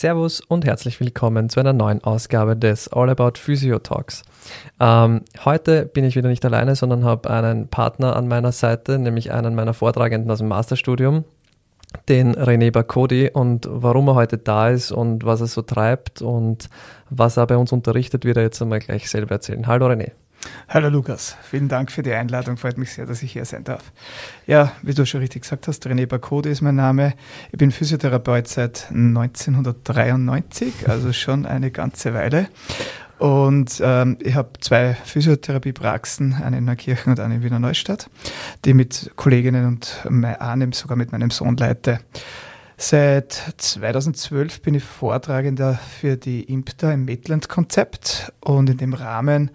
[0.00, 4.22] Servus und herzlich willkommen zu einer neuen Ausgabe des All About Physio Talks.
[4.80, 9.30] Ähm, heute bin ich wieder nicht alleine, sondern habe einen Partner an meiner Seite, nämlich
[9.30, 11.24] einen meiner Vortragenden aus dem Masterstudium,
[12.08, 13.28] den René Bakodi.
[13.30, 16.70] Und warum er heute da ist und was er so treibt und
[17.10, 19.66] was er bei uns unterrichtet, wird er jetzt einmal gleich selber erzählen.
[19.66, 20.12] Hallo René.
[20.68, 22.56] Hallo Lukas, vielen Dank für die Einladung.
[22.56, 23.92] Freut mich sehr, dass ich hier sein darf.
[24.46, 27.14] Ja, wie du schon richtig gesagt hast, René Bakode ist mein Name.
[27.50, 32.48] Ich bin Physiotherapeut seit 1993, also schon eine ganze Weile.
[33.18, 38.08] Und ähm, ich habe zwei Physiotherapiepraxen, eine in Neukirchen und eine in Wiener Neustadt,
[38.64, 42.00] die mit Kolleginnen und einem, sogar mit meinem Sohn leite.
[42.78, 49.50] Seit 2012 bin ich Vortragender für die IMPTA im Medland-Konzept und in dem Rahmen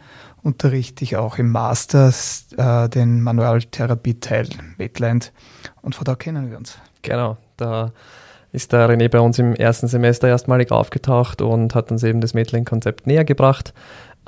[0.46, 4.48] unterrichte ich auch im Masters äh, den Manualtherapie-Teil
[4.78, 5.34] Medland
[5.82, 6.78] und von da kennen wir uns.
[7.02, 7.92] Genau, da
[8.52, 12.36] ist der René bei uns im ersten Semester erstmalig aufgetaucht und hat uns eben das
[12.36, 13.74] Medland-Konzept näher gebracht.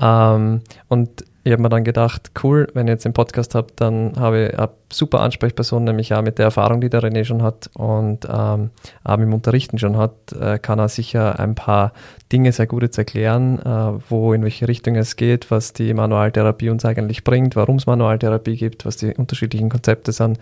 [0.02, 4.14] Ähm, und ich habe mir dann gedacht, cool, wenn ich jetzt den Podcast habe, dann
[4.17, 7.70] habe ich eine super Ansprechperson, nämlich auch mit der Erfahrung, die der René schon hat
[7.73, 8.72] und ähm,
[9.06, 11.94] auch im Unterrichten schon hat, äh, kann er sicher ein paar
[12.34, 16.70] Dinge sehr gut jetzt erklären, äh, wo in welche Richtung es geht, was die Manualtherapie
[16.70, 20.40] uns eigentlich bringt, warum es Manualtherapie gibt, was die unterschiedlichen Konzepte sind.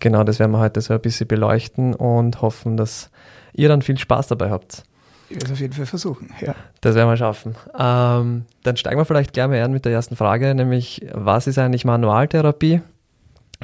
[0.00, 3.10] Genau, das werden wir heute so ein bisschen beleuchten und hoffen, dass
[3.52, 4.84] ihr dann viel Spaß dabei habt.
[5.28, 6.54] Ich werde es auf jeden Fall versuchen, ja.
[6.80, 7.56] Das werden wir schaffen.
[7.78, 11.58] Ähm, dann steigen wir vielleicht gleich mal an mit der ersten Frage, nämlich was ist
[11.58, 12.80] eigentlich Manualtherapie?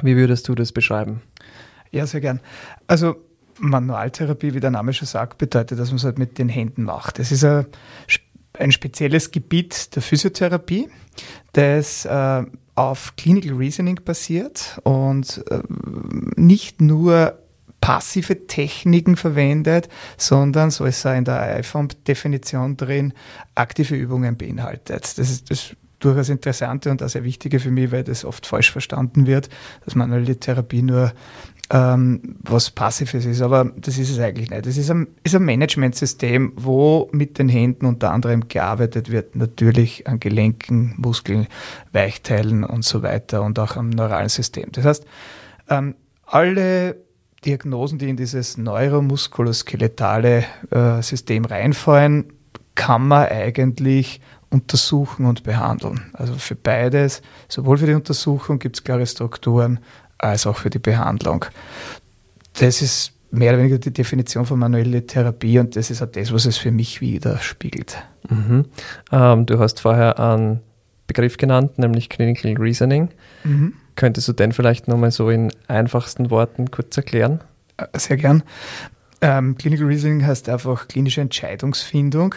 [0.01, 1.21] Wie würdest du das beschreiben?
[1.91, 2.41] Ja, sehr gern.
[2.87, 3.15] Also
[3.59, 7.19] Manualtherapie, wie der Name schon sagt, bedeutet, dass man es halt mit den Händen macht.
[7.19, 7.67] Es ist ein,
[8.57, 10.89] ein spezielles Gebiet der Physiotherapie,
[11.53, 12.43] das äh,
[12.75, 15.59] auf Clinical Reasoning basiert und äh,
[16.35, 17.37] nicht nur
[17.83, 23.13] passive Techniken verwendet, sondern, so ist es in der iPhone-Definition drin,
[23.55, 25.17] aktive Übungen beinhaltet.
[25.17, 28.71] Das ist das durchaus Interessante und auch sehr Wichtige für mich, weil das oft falsch
[28.71, 29.49] verstanden wird,
[29.83, 31.11] dass manuelle Therapie nur
[31.71, 34.65] ähm, was Passives ist, aber das ist es eigentlich nicht.
[34.65, 40.07] Das ist ein, ist ein Managementsystem, wo mit den Händen unter anderem gearbeitet wird, natürlich
[40.07, 41.47] an Gelenken, Muskeln,
[41.91, 44.71] Weichteilen und so weiter und auch am neuralen System.
[44.71, 45.05] Das heißt,
[45.69, 46.95] ähm, alle
[47.45, 52.33] Diagnosen, die in dieses neuromuskuloskeletale äh, System reinfallen,
[52.75, 56.11] kann man eigentlich untersuchen und behandeln.
[56.13, 59.79] Also für beides, sowohl für die Untersuchung gibt es klare Strukturen,
[60.17, 61.45] als auch für die Behandlung.
[62.59, 66.31] Das ist mehr oder weniger die Definition von manueller Therapie und das ist auch das,
[66.31, 67.97] was es für mich widerspiegelt.
[68.29, 68.65] Mhm.
[69.11, 70.61] Ähm, du hast vorher einen
[71.07, 73.09] Begriff genannt, nämlich Clinical Reasoning.
[73.43, 73.73] Mhm.
[73.95, 77.41] Könntest du den vielleicht nochmal so in einfachsten Worten kurz erklären?
[77.77, 78.43] Äh, sehr gern.
[79.21, 82.35] Ähm, Clinical Reasoning heißt einfach klinische Entscheidungsfindung.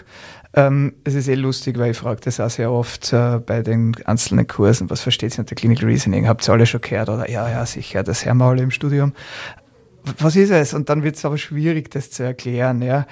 [0.54, 3.96] Ähm, es ist eh lustig, weil ich frage das auch sehr oft äh, bei den
[4.04, 6.28] einzelnen Kursen, was versteht ihr unter Clinical Reasoning?
[6.28, 7.08] Habt ihr alle schon gehört?
[7.08, 9.14] Oder ja, ja, sicher, das hören wir alle im Studium.
[10.18, 10.74] Was ist es?
[10.74, 12.80] Und dann wird es aber schwierig, das zu erklären.
[12.80, 13.06] Ja.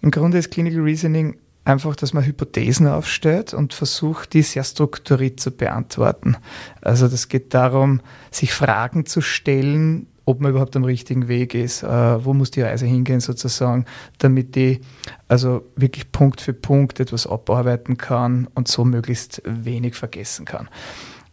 [0.00, 1.36] Im Grunde ist Clinical Reasoning
[1.70, 6.36] einfach, dass man Hypothesen aufstellt und versucht, die sehr strukturiert zu beantworten.
[6.82, 8.00] Also das geht darum,
[8.30, 12.62] sich Fragen zu stellen, ob man überhaupt am richtigen Weg ist, äh, wo muss die
[12.62, 13.84] Reise hingehen sozusagen,
[14.18, 14.80] damit die
[15.28, 20.68] also wirklich Punkt für Punkt etwas abarbeiten kann und so möglichst wenig vergessen kann.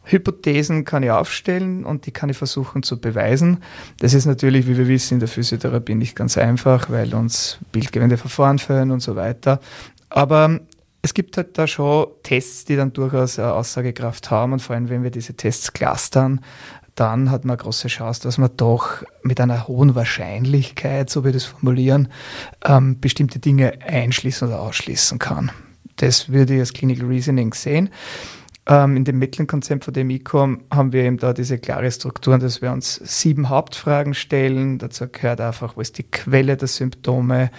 [0.09, 3.59] Hypothesen kann ich aufstellen und die kann ich versuchen zu beweisen.
[3.99, 8.17] Das ist natürlich, wie wir wissen, in der Physiotherapie nicht ganz einfach, weil uns bildgewende
[8.17, 9.59] Verfahren fehlen und so weiter.
[10.09, 10.59] Aber
[11.01, 14.89] es gibt halt da schon Tests, die dann durchaus eine Aussagekraft haben und vor allem,
[14.89, 16.41] wenn wir diese Tests clustern,
[16.95, 21.31] dann hat man eine große Chance, dass man doch mit einer hohen Wahrscheinlichkeit, so wie
[21.31, 22.07] das formulieren,
[22.65, 25.51] ähm, bestimmte Dinge einschließen oder ausschließen kann.
[25.97, 27.89] Das würde ich als Clinical Reasoning sehen.
[28.69, 32.41] Ähm, in dem Mittelkonzept, von dem ich komme, haben wir eben da diese klare Strukturen,
[32.41, 34.77] dass wir uns sieben Hauptfragen stellen.
[34.77, 37.49] Dazu gehört einfach, wo ist die Quelle der Symptome,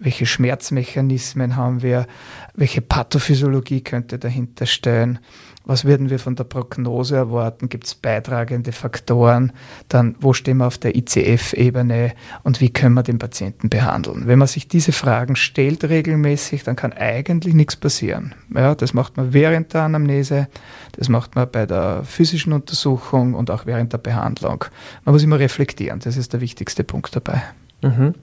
[0.00, 2.08] welche Schmerzmechanismen haben wir,
[2.54, 5.20] welche Pathophysiologie könnte dahinter stehen,
[5.66, 7.68] was würden wir von der Prognose erwarten?
[7.68, 9.52] Gibt es beitragende Faktoren?
[9.88, 12.12] Dann, wo stehen wir auf der ICF-Ebene
[12.44, 14.28] und wie können wir den Patienten behandeln?
[14.28, 18.34] Wenn man sich diese Fragen stellt regelmäßig, dann kann eigentlich nichts passieren.
[18.54, 20.48] Ja, das macht man während der Anamnese,
[20.92, 24.64] das macht man bei der physischen Untersuchung und auch während der Behandlung.
[25.04, 27.42] Man muss immer reflektieren, das ist der wichtigste Punkt dabei.
[27.82, 28.14] Mhm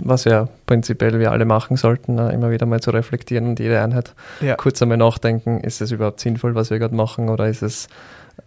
[0.00, 2.32] was ja prinzipiell wir alle machen sollten, ne?
[2.32, 4.54] immer wieder mal zu reflektieren und jede Einheit ja.
[4.56, 7.88] kurz einmal nachdenken, ist es überhaupt sinnvoll, was wir gerade machen oder ist es,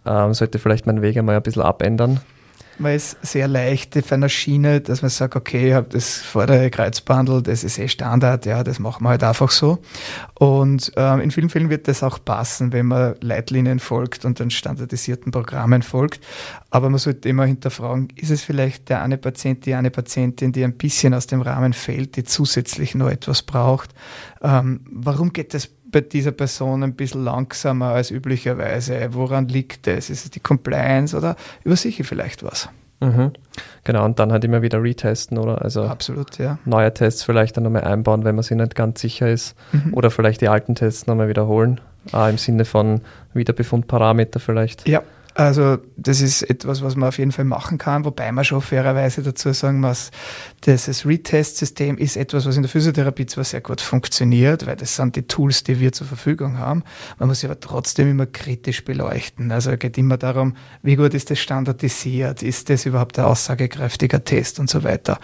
[0.06, 2.20] ähm, sollte vielleicht mein Weg einmal ein bisschen abändern.
[2.78, 6.70] Man ist sehr leicht auf einer Schiene, dass man sagt, okay, ich habe das vordere
[6.70, 9.78] Kreuz behandelt, das ist eh Standard, ja, das machen wir halt einfach so.
[10.34, 14.50] Und ähm, in vielen Fällen wird das auch passen, wenn man Leitlinien folgt und dann
[14.50, 16.24] standardisierten Programmen folgt.
[16.70, 20.64] Aber man sollte immer hinterfragen, ist es vielleicht der eine Patient, die eine Patientin, die
[20.64, 23.90] ein bisschen aus dem Rahmen fällt, die zusätzlich noch etwas braucht?
[24.42, 29.10] Ähm, warum geht das bei dieser Person ein bisschen langsamer als üblicherweise?
[29.12, 30.10] Woran liegt es?
[30.10, 32.68] Ist es die Compliance oder übersehe ich vielleicht was?
[33.00, 33.32] Mhm.
[33.84, 35.60] Genau, und dann halt immer wieder retesten, oder?
[35.62, 36.58] Also Absolut, ja.
[36.64, 39.56] neue Tests vielleicht dann nochmal einbauen, wenn man sich nicht ganz sicher ist.
[39.72, 39.94] Mhm.
[39.94, 41.80] Oder vielleicht die alten Tests nochmal wiederholen.
[42.12, 43.00] Ah, Im Sinne von
[43.34, 44.88] Wiederbefundparameter vielleicht.
[44.88, 45.02] Ja,
[45.34, 49.22] also das ist etwas, was man auf jeden Fall machen kann, wobei man schon fairerweise
[49.22, 50.10] dazu sagen muss,
[50.66, 55.16] dieses Retest-System ist etwas, was in der Physiotherapie zwar sehr gut funktioniert, weil das sind
[55.16, 56.84] die Tools, die wir zur Verfügung haben.
[57.18, 59.50] Man muss sie aber trotzdem immer kritisch beleuchten.
[59.52, 64.24] Also es geht immer darum, wie gut ist das standardisiert, ist das überhaupt ein aussagekräftiger
[64.24, 65.18] Test und so weiter.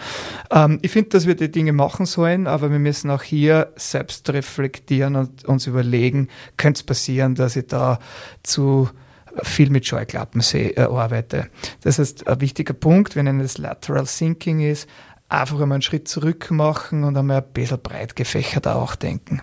[0.49, 4.29] Ähm, ich finde, dass wir die Dinge machen sollen, aber wir müssen auch hier selbst
[4.29, 7.99] reflektieren und uns überlegen, könnte es passieren, dass ich da
[8.43, 8.89] zu
[9.43, 11.49] viel mit Scheuklappen äh, arbeite.
[11.81, 14.87] Das heißt, ein wichtiger Punkt, wenn es Lateral Thinking ist,
[15.29, 19.41] einfach einmal einen Schritt zurück machen und einmal ein bisschen breit gefächerter auch denken.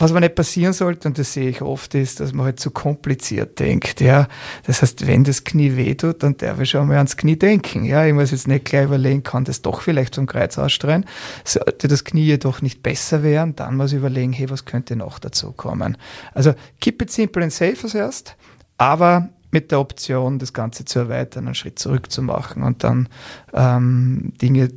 [0.00, 2.70] Was aber nicht passieren sollte, und das sehe ich oft, ist, dass man halt zu
[2.70, 4.00] kompliziert denkt.
[4.00, 4.28] Ja,
[4.64, 7.84] das heißt, wenn das Knie wehtut, dann darf ich schon mal ans Knie denken.
[7.84, 11.04] Ja, ich muss jetzt nicht gleich überlegen, kann das doch vielleicht zum Kreuz ausstreuen.
[11.44, 15.18] Sollte das Knie jedoch nicht besser werden, dann muss ich überlegen, hey, was könnte noch
[15.18, 15.98] dazu kommen?
[16.32, 18.36] Also keep it simple and safe als erst
[18.80, 23.08] aber mit der Option, das Ganze zu erweitern, einen Schritt zurück zu machen und dann
[23.52, 24.70] ähm, Dinge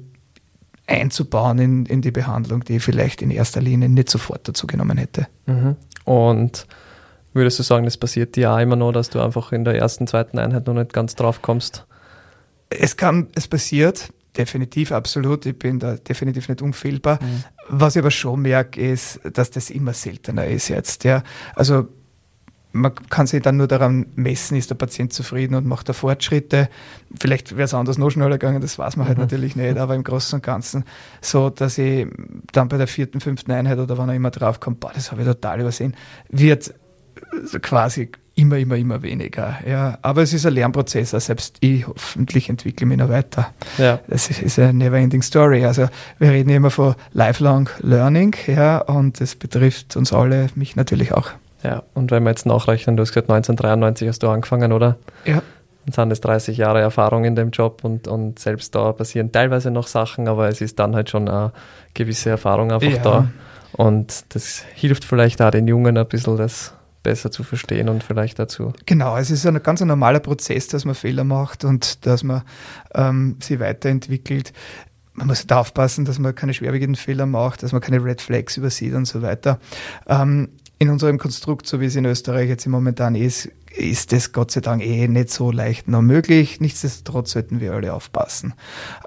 [0.88, 4.98] einzubauen in, in die Behandlung, die ich vielleicht in erster Linie nicht sofort dazu genommen
[4.98, 5.28] hätte.
[5.46, 5.78] Mhm.
[6.04, 6.68] Und
[7.32, 10.06] würdest du sagen, das passiert dir auch immer noch, dass du einfach in der ersten,
[10.06, 11.86] zweiten Einheit noch nicht ganz drauf kommst?
[12.70, 15.46] Es kann, es passiert, definitiv, absolut.
[15.46, 17.20] Ich bin da definitiv nicht unfehlbar.
[17.22, 17.44] Mhm.
[17.70, 21.06] Was ich aber schon merke, ist, dass das immer seltener ist jetzt.
[21.06, 21.24] Ja.
[21.56, 21.88] Also
[22.74, 26.70] man kann sich dann nur daran messen, ist der Patient zufrieden und macht er Fortschritte.
[27.18, 29.24] Vielleicht wäre es anders noch schneller gegangen, das weiß man halt mhm.
[29.24, 30.84] natürlich nicht, aber im Großen und Ganzen
[31.22, 32.08] so, dass ich
[32.52, 35.22] dann bei der vierten, fünften Einheit oder wann er immer drauf kommt, boah, das habe
[35.22, 35.96] ich total übersehen,
[36.30, 36.74] wird
[37.62, 39.60] quasi immer, immer, immer weniger.
[39.68, 43.54] Ja, aber es ist ein Lernprozess, selbst ich hoffentlich entwickle mich noch weiter.
[43.78, 44.00] Ja.
[44.08, 45.64] Das ist eine never-ending story.
[45.64, 51.14] Also wir reden immer von lifelong learning, ja, und das betrifft uns alle, mich natürlich
[51.14, 51.30] auch.
[51.64, 54.98] Ja, und wenn wir jetzt nachrechnen, du hast gesagt, 1993 hast du angefangen, oder?
[55.26, 55.42] Ja.
[55.86, 59.72] Dann sind es 30 Jahre Erfahrung in dem Job und, und selbst da passieren teilweise
[59.72, 61.52] noch Sachen, aber es ist dann halt schon eine
[61.94, 63.02] gewisse Erfahrung einfach ja.
[63.02, 63.28] da.
[63.74, 68.40] Und das hilft vielleicht auch den Jungen ein bisschen, das besser zu verstehen und vielleicht
[68.40, 68.74] dazu.
[68.86, 72.44] Genau, es ist ein ganz normaler Prozess, dass man Fehler macht und dass man
[72.96, 74.54] ähm, sie weiterentwickelt.
[75.14, 78.58] Man muss da aufpassen, dass man keine schwerwiegenden Fehler macht, dass man keine Red Flags
[78.58, 79.60] übersieht und so weiter.
[80.08, 80.50] Ähm,
[80.84, 84.62] in unserem Konstrukt, so wie es in Österreich jetzt momentan ist, ist das Gott sei
[84.62, 86.60] Dank eh nicht so leicht noch möglich.
[86.60, 88.54] Nichtsdestotrotz sollten wir alle aufpassen.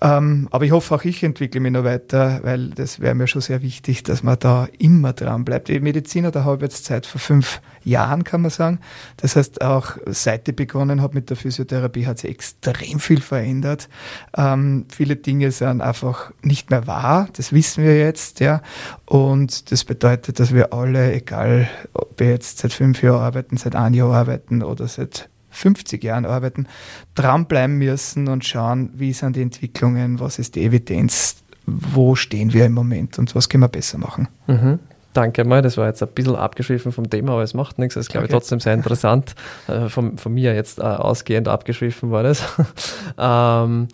[0.02, 3.42] Ähm, aber ich hoffe, auch ich entwickle mich noch weiter, weil das wäre mir schon
[3.42, 5.68] sehr wichtig, dass man da immer dran bleibt.
[5.68, 8.80] Die Mediziner, da habe ich jetzt Zeit vor fünf Jahren, kann man sagen.
[9.18, 13.88] Das heißt, auch seit ich begonnen habe mit der Physiotherapie, hat sich extrem viel verändert.
[14.36, 17.28] Ähm, viele Dinge sind einfach nicht mehr wahr.
[17.34, 18.62] Das wissen wir jetzt, ja.
[19.04, 23.76] Und das bedeutet, dass wir alle, egal ob wir jetzt seit fünf Jahren arbeiten, seit
[23.76, 26.66] einem Jahr arbeiten oder seit 50 Jahren arbeiten,
[27.14, 31.36] dranbleiben müssen und schauen, wie sind die Entwicklungen, was ist die Evidenz,
[31.66, 34.28] wo stehen wir im Moment und was können wir besser machen.
[34.46, 34.78] Mhm.
[35.16, 37.94] Danke mal, das war jetzt ein bisschen abgeschwiffen vom Thema, aber es macht nichts.
[37.94, 38.34] Das ist, glaube okay.
[38.34, 39.34] ich, trotzdem sehr interessant.
[39.66, 42.42] Äh, von, von, mir jetzt äh, ausgehend abgeschwiffen war das.
[43.18, 43.88] ähm,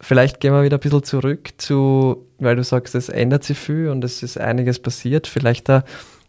[0.00, 3.88] vielleicht gehen wir wieder ein bisschen zurück zu, weil du sagst, es ändert sich viel
[3.88, 5.26] und es ist einiges passiert.
[5.26, 5.82] Vielleicht da,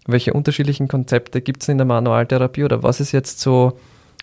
[0.08, 3.78] welche unterschiedlichen Konzepte gibt es in der Manualtherapie oder was ist jetzt so,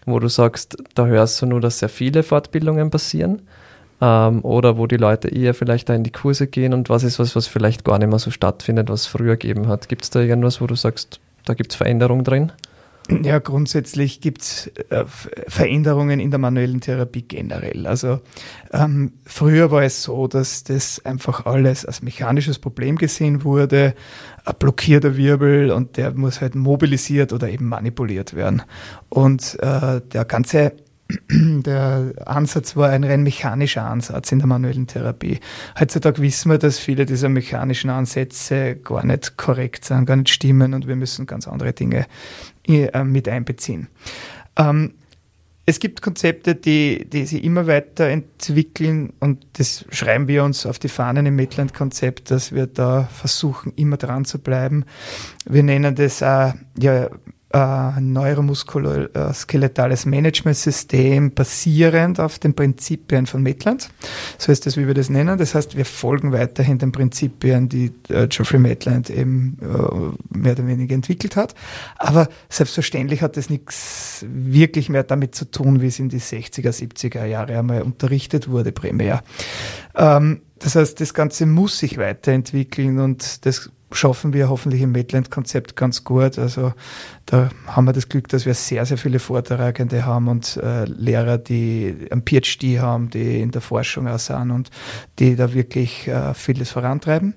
[0.06, 3.42] wo du sagst, da hörst du nur, dass sehr viele Fortbildungen passieren?
[4.00, 7.18] ähm, oder wo die Leute eher vielleicht da in die Kurse gehen und was ist
[7.18, 9.88] was, was vielleicht gar nicht mehr so stattfindet, was es früher gegeben hat.
[9.88, 12.52] Gibt es da irgendwas, wo du sagst, da gibt es Veränderungen drin?
[13.22, 17.86] Ja, grundsätzlich gibt es äh, Veränderungen in der manuellen Therapie generell.
[17.86, 18.20] Also
[18.72, 23.94] ähm, früher war es so, dass das einfach alles als mechanisches Problem gesehen wurde.
[24.52, 28.62] Blockierter Wirbel und der muss halt mobilisiert oder eben manipuliert werden.
[29.08, 30.72] Und äh, der ganze
[31.30, 35.40] der Ansatz war ein rein mechanischer Ansatz in der manuellen Therapie.
[35.78, 40.74] Heutzutage wissen wir, dass viele dieser mechanischen Ansätze gar nicht korrekt sind, gar nicht stimmen
[40.74, 42.06] und wir müssen ganz andere Dinge
[42.66, 43.88] äh, mit einbeziehen.
[44.56, 44.94] Ähm,
[45.66, 50.88] es gibt Konzepte, die, die sich immer weiterentwickeln und das schreiben wir uns auf die
[50.88, 54.84] Fahnen im Midland-Konzept, dass wir da versuchen, immer dran zu bleiben.
[55.46, 57.08] Wir nennen das äh, ja,
[57.54, 63.90] äh, neuromuskuloskeletales Managementsystem basierend auf den Prinzipien von Maitland.
[64.38, 65.38] So ist das, wie wir das nennen.
[65.38, 69.66] Das heißt, wir folgen weiterhin den Prinzipien, die äh, Geoffrey Maitland eben äh,
[70.36, 71.54] mehr oder weniger entwickelt hat.
[71.96, 76.72] Aber selbstverständlich hat das nichts wirklich mehr damit zu tun, wie es in die 60er,
[76.72, 79.22] 70er Jahre einmal unterrichtet wurde primär.
[79.94, 85.76] Ähm, das heißt, das Ganze muss sich weiterentwickeln und das schaffen wir hoffentlich im Medland-Konzept
[85.76, 86.38] ganz gut.
[86.38, 86.72] Also
[87.26, 91.38] da haben wir das Glück, dass wir sehr, sehr viele Vortragende haben und äh, Lehrer,
[91.38, 94.70] die ein PhD haben, die in der Forschung auch sind und
[95.18, 97.34] die da wirklich äh, vieles vorantreiben.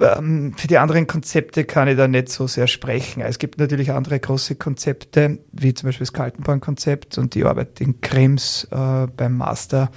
[0.00, 3.22] Ähm, für die anderen Konzepte kann ich da nicht so sehr sprechen.
[3.22, 8.00] Es gibt natürlich andere große Konzepte, wie zum Beispiel das Kaltenborn-Konzept und die Arbeit in
[8.00, 9.90] Krems äh, beim Master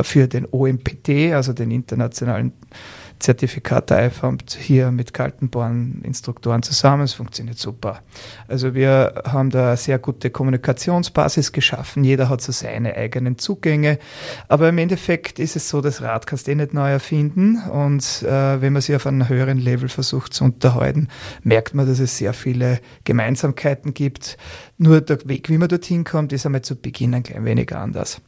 [0.00, 2.52] für den OMPT, also den internationalen
[3.18, 7.02] Zertifikat der IFAMT hier mit Kaltenborn-Instruktoren zusammen.
[7.02, 8.02] Es funktioniert super.
[8.46, 12.04] Also wir haben da sehr gute Kommunikationsbasis geschaffen.
[12.04, 13.98] Jeder hat so seine eigenen Zugänge.
[14.48, 17.62] Aber im Endeffekt ist es so, das Rad kannst du eh nicht neu erfinden.
[17.62, 21.08] Und äh, wenn man sich auf einem höheren Level versucht zu unterhalten,
[21.42, 24.36] merkt man, dass es sehr viele Gemeinsamkeiten gibt.
[24.78, 28.20] Nur der Weg, wie man dorthin kommt, ist einmal zu Beginn ein klein wenig anders.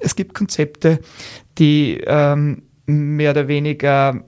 [0.00, 1.00] Es gibt Konzepte,
[1.58, 4.22] die ähm, mehr oder weniger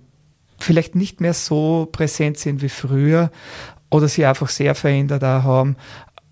[0.59, 3.31] vielleicht nicht mehr so präsent sind wie früher
[3.91, 5.77] oder sie einfach sehr verändert haben.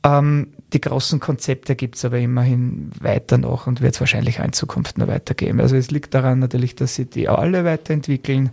[0.05, 4.45] Ähm, die großen Konzepte gibt es aber immerhin weiter noch und wird es wahrscheinlich auch
[4.45, 5.61] in Zukunft noch weitergeben.
[5.61, 8.51] Also es liegt daran natürlich, dass sie die alle weiterentwickeln.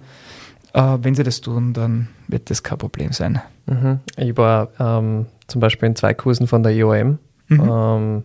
[0.74, 3.42] Äh, wenn sie das tun, dann wird das kein Problem sein.
[3.66, 4.00] Mhm.
[4.18, 7.18] Ich war ähm, zum Beispiel in zwei Kursen von der IOM.
[7.48, 7.70] Mhm.
[7.70, 8.24] Ähm,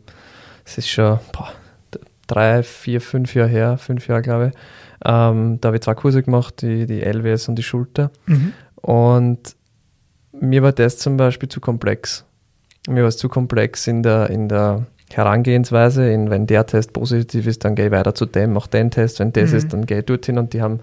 [0.64, 1.50] es ist schon boah,
[2.26, 4.58] drei, vier, fünf Jahre her, fünf Jahre glaube ich.
[5.04, 8.10] Ähm, da habe ich zwei Kurse gemacht, die, die LWS und die Schulter.
[8.26, 8.52] Mhm.
[8.76, 9.56] Und
[10.32, 12.24] mir war das zum Beispiel zu komplex.
[12.88, 16.10] Mir war es zu komplex in der, in der Herangehensweise.
[16.10, 19.20] In, wenn der Test positiv ist, dann gehe ich weiter zu dem, mach den Test.
[19.20, 19.56] Wenn das mhm.
[19.56, 20.38] ist, dann gehe ich dorthin.
[20.38, 20.80] Und die haben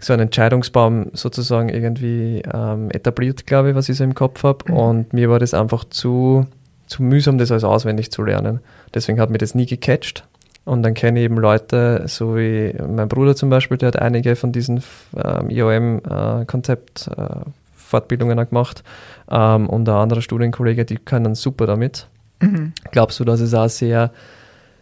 [0.00, 4.70] so einen Entscheidungsbaum sozusagen irgendwie ähm, etabliert, glaube ich, was ich so im Kopf habe.
[4.70, 4.76] Mhm.
[4.76, 6.46] Und mir war das einfach zu,
[6.86, 8.60] zu mühsam, das alles auswendig zu lernen.
[8.94, 10.24] Deswegen hat mir das nie gecatcht.
[10.70, 14.36] Und dann kenne ich eben Leute, so wie mein Bruder zum Beispiel, der hat einige
[14.36, 14.84] von diesen
[15.16, 18.84] ähm, IOM-Konzept-Fortbildungen äh, äh gemacht.
[19.28, 22.06] Ähm, und ein anderer Studienkollege, die können super damit.
[22.40, 22.72] Mhm.
[22.92, 24.12] Glaubst du, dass es auch sehr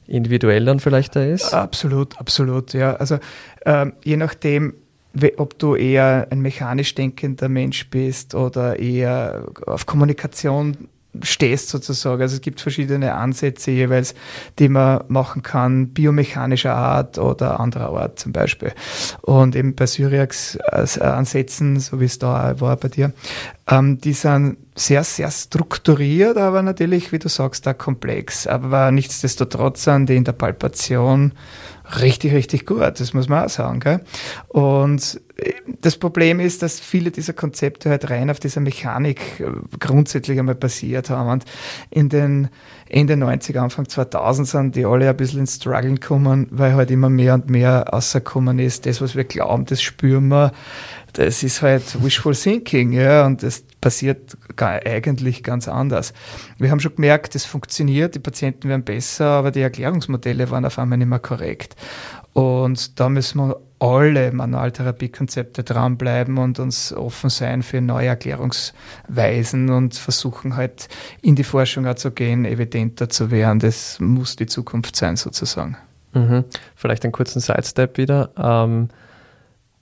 [0.06, 1.54] individuell dann vielleicht da ist?
[1.54, 2.96] Absolut, absolut, ja.
[2.96, 3.18] Also
[3.64, 4.74] ähm, je nachdem,
[5.38, 10.88] ob du eher ein mechanisch denkender Mensch bist oder eher auf Kommunikation
[11.22, 12.20] stehst sozusagen.
[12.22, 14.14] Also es gibt verschiedene Ansätze jeweils,
[14.58, 18.72] die man machen kann, biomechanischer Art oder anderer Art zum Beispiel.
[19.22, 23.12] Und eben bei Syriax äh, Ansätzen, so wie es da war bei dir,
[23.68, 28.46] ähm, die sind sehr, sehr strukturiert, aber natürlich, wie du sagst, da komplex.
[28.46, 31.32] Aber nichtsdestotrotz sind die in der Palpation
[32.00, 33.00] richtig, richtig gut.
[33.00, 33.80] Das muss man auch sagen.
[33.80, 34.00] Gell?
[34.48, 39.46] Und äh, das Problem ist, dass viele dieser Konzepte halt rein auf dieser Mechanik äh,
[39.78, 41.30] grundsätzlich einmal basiert haben.
[41.30, 41.44] Und
[41.90, 42.48] in den
[42.90, 47.10] Ende 90er, Anfang 2000 sind die alle ein bisschen ins Struggle gekommen, weil halt immer
[47.10, 48.86] mehr und mehr rausgekommen ist.
[48.86, 50.52] Das, was wir glauben, das spüren wir.
[51.12, 56.12] Das ist halt wishful thinking, ja, und das passiert eigentlich ganz anders.
[56.58, 60.78] Wir haben schon gemerkt, es funktioniert, die Patienten werden besser, aber die Erklärungsmodelle waren auf
[60.78, 61.76] einmal nicht mehr korrekt.
[62.32, 69.94] Und da müssen wir alle Manualtherapiekonzepte dranbleiben und uns offen sein für neue Erklärungsweisen und
[69.94, 70.88] versuchen halt
[71.22, 73.60] in die Forschung auch zu gehen, evidenter zu werden.
[73.60, 75.76] Das muss die Zukunft sein, sozusagen.
[76.12, 76.44] Mhm.
[76.74, 78.30] Vielleicht einen kurzen Sidestep wieder.
[78.36, 78.88] Ähm,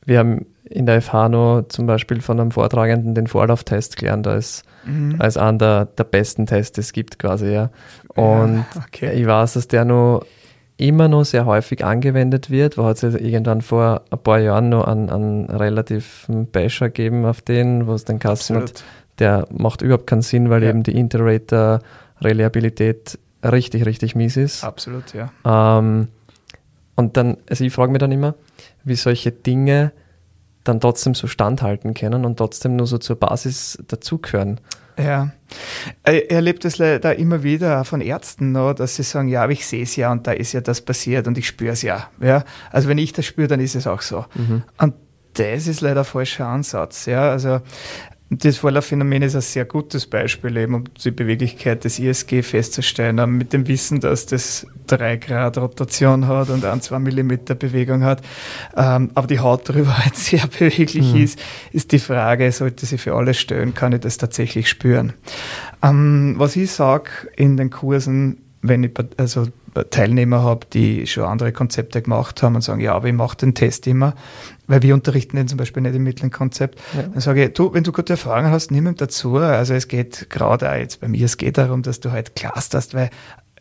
[0.05, 4.63] wir haben in der FH noch zum Beispiel von einem Vortragenden den Vorlauftest gelernt als,
[4.85, 5.17] mhm.
[5.19, 7.71] als einer der, der besten Tests, die es gibt quasi, ja.
[8.09, 9.13] Und ja, okay.
[9.15, 10.25] ich weiß, dass der noch
[10.77, 12.77] immer noch sehr häufig angewendet wird.
[12.77, 17.41] War hat es irgendwann vor ein paar Jahren noch einen, einen relativen Basher gegeben auf
[17.43, 18.85] den, wo es den Kasten hat.
[19.19, 20.69] Der macht überhaupt keinen Sinn, weil ja.
[20.69, 24.63] eben die Interrater-Reliabilität richtig, richtig mies ist.
[24.65, 25.33] Absolut, ja.
[25.45, 26.09] Ähm,
[26.95, 28.35] und dann, also ich frage mich dann immer,
[28.85, 29.93] wie solche Dinge
[30.65, 34.61] dann trotzdem so standhalten können und trotzdem nur so zur Basis dazugehören.
[34.99, 35.31] Ja,
[36.03, 39.67] er erlebt es leider immer wieder von Ärzten, no, dass sie sagen, ja, aber ich
[39.67, 42.09] sehe es ja und da ist ja das passiert und ich spüre es ja.
[42.21, 42.45] ja.
[42.73, 44.25] Also wenn ich das spüre, dann ist es auch so.
[44.35, 44.63] Mhm.
[44.79, 44.95] Und
[45.35, 47.07] das ist leider ein falscher Ansatz.
[47.07, 47.31] Ja.
[47.31, 47.61] Also
[48.29, 53.39] Das Vorlaufphänomen ist ein sehr gutes Beispiel, eben um die Beweglichkeit des ISG festzustellen.
[53.39, 58.23] Mit dem Wissen, dass das 3 Grad Rotation hat und ein, 2 Millimeter Bewegung hat,
[58.77, 61.23] ähm, aber die Haut darüber halt sehr beweglich mhm.
[61.23, 61.39] ist,
[61.71, 65.13] ist die Frage, sollte sie für alle stellen, kann ich das tatsächlich spüren?
[65.81, 69.47] Ähm, was ich sage in den Kursen, wenn ich also
[69.85, 73.55] Teilnehmer habe, die schon andere Konzepte gemacht haben und sagen, ja, aber ich mache den
[73.55, 74.15] Test immer,
[74.67, 76.81] weil wir unterrichten den zum Beispiel nicht im mittleren Konzept.
[76.95, 77.03] Ja.
[77.03, 79.37] Dann sage ich, du, wenn du gute Erfahrungen hast, nimm ihn dazu.
[79.37, 82.95] Also es geht gerade auch jetzt bei mir, es geht darum, dass du halt clusterst,
[82.95, 83.11] weil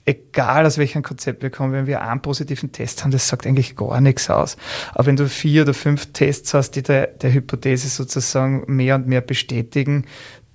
[0.06, 3.76] egal aus welchem Konzept wir kommen, wenn wir einen positiven Test haben, das sagt eigentlich
[3.76, 4.56] gar nichts aus.
[4.94, 9.08] Aber wenn du vier oder fünf Tests hast, die der, der Hypothese sozusagen mehr und
[9.08, 10.06] mehr bestätigen,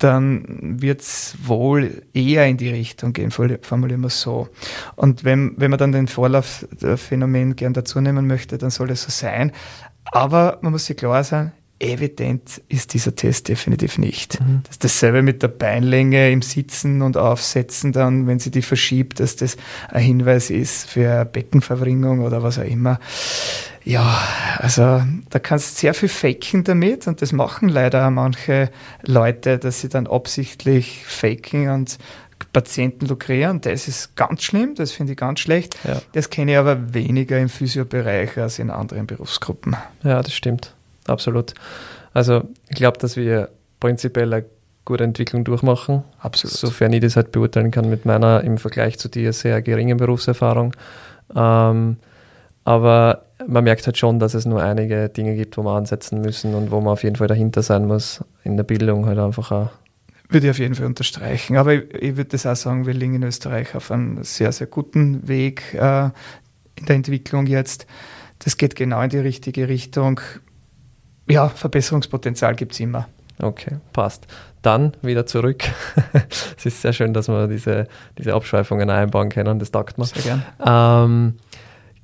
[0.01, 4.49] dann wird es wohl eher in die Richtung gehen, formulieren wir es so.
[4.97, 9.11] Und wenn, wenn man dann den Vorlaufphänomen gern dazu nehmen möchte, dann soll es so
[9.11, 9.53] sein.
[10.07, 14.41] Aber man muss sich klar sein, evident ist dieser Test definitiv nicht.
[14.41, 14.61] Mhm.
[14.65, 19.19] Das ist dasselbe mit der Beinlänge im Sitzen und Aufsetzen dann, wenn sie die verschiebt,
[19.19, 19.57] dass das
[19.89, 23.01] ein Hinweis ist für Beckenverbringung oder was auch immer.
[23.83, 24.21] Ja,
[24.59, 28.71] also da kannst du sehr viel faken damit und das machen leider auch manche
[29.03, 31.99] Leute, dass sie dann absichtlich faken und
[32.53, 33.61] Patienten lukrieren.
[33.61, 35.79] Das ist ganz schlimm, das finde ich ganz schlecht.
[35.85, 36.03] Ja.
[36.13, 39.77] Das kenne ich aber weniger im Physiobereich als in anderen Berufsgruppen.
[40.03, 40.75] Ja, das stimmt.
[41.07, 41.55] Absolut.
[42.13, 44.45] Also ich glaube, dass wir prinzipiell eine
[44.85, 46.03] gute Entwicklung durchmachen.
[46.19, 46.57] Absolut.
[46.57, 50.75] Sofern ich das halt beurteilen kann mit meiner im Vergleich zu dir sehr geringen Berufserfahrung.
[51.35, 51.97] Ähm,
[52.65, 56.55] aber man merkt halt schon, dass es nur einige Dinge gibt, wo wir ansetzen müssen
[56.55, 58.25] und wo man auf jeden Fall dahinter sein muss.
[58.45, 59.71] In der Bildung halt einfach auch.
[60.29, 61.57] Würde ich auf jeden Fall unterstreichen.
[61.57, 64.67] Aber ich, ich würde das auch sagen, wir liegen in Österreich auf einem sehr, sehr
[64.67, 66.11] guten Weg äh,
[66.77, 67.87] in der Entwicklung jetzt.
[68.39, 70.21] Das geht genau in die richtige Richtung.
[71.31, 73.09] Ja, Verbesserungspotenzial gibt es immer.
[73.41, 74.27] Okay, passt.
[74.63, 75.65] Dann wieder zurück.
[76.59, 79.59] es ist sehr schön, dass wir diese, diese Abschweifungen einbauen können.
[79.59, 80.07] Das taugt man.
[80.07, 80.43] Sehr gern.
[80.65, 81.35] Ähm,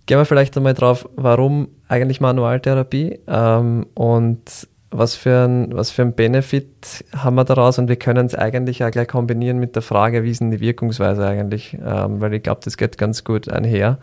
[0.07, 6.03] Gehen wir vielleicht einmal drauf, warum eigentlich Manualtherapie ähm, und was für, ein, was für
[6.03, 9.83] ein Benefit haben wir daraus und wir können es eigentlich auch gleich kombinieren mit der
[9.83, 13.49] Frage, wie ist denn die Wirkungsweise eigentlich, ähm, weil ich glaube, das geht ganz gut
[13.49, 13.99] einher.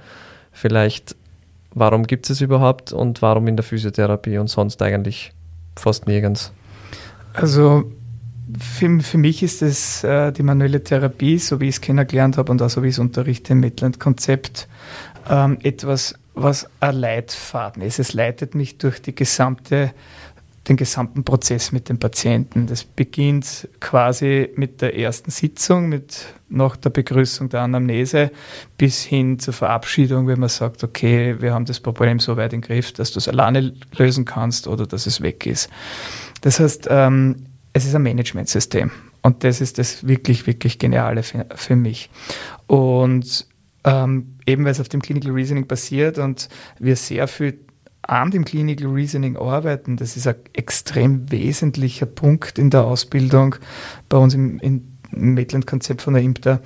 [0.51, 1.15] Vielleicht,
[1.73, 5.33] warum gibt es es überhaupt und warum in der Physiotherapie und sonst eigentlich
[5.75, 6.53] fast nirgends?
[7.33, 7.91] Also
[8.59, 12.51] für, für mich ist es äh, die manuelle Therapie, so wie ich es kennengelernt habe
[12.51, 14.67] und auch so wie ich es unterrichte im Midland-Konzept,
[15.29, 17.99] ähm, etwas, was ein Leitfaden ist.
[17.99, 19.93] Es leitet mich durch die gesamte,
[20.67, 22.67] den gesamten Prozess mit dem Patienten.
[22.67, 28.31] Das beginnt quasi mit der ersten Sitzung, mit nach der Begrüßung der Anamnese
[28.77, 32.61] bis hin zur Verabschiedung, wenn man sagt, okay, wir haben das Problem so weit im
[32.61, 35.69] Griff, dass du es alleine lösen kannst oder dass es weg ist.
[36.41, 38.91] Das heißt, ähm, es ist ein Managementsystem.
[39.21, 42.09] Und das ist das wirklich, wirklich Geniale für, für mich.
[42.67, 43.47] Und
[43.83, 46.47] ähm, eben weil es auf dem Clinical Reasoning basiert und
[46.79, 47.59] wir sehr viel
[48.03, 49.97] an dem Clinical Reasoning arbeiten.
[49.97, 53.55] Das ist ein extrem wesentlicher Punkt in der Ausbildung
[54.09, 56.59] bei uns im, im Medland-Konzept von der IMTA,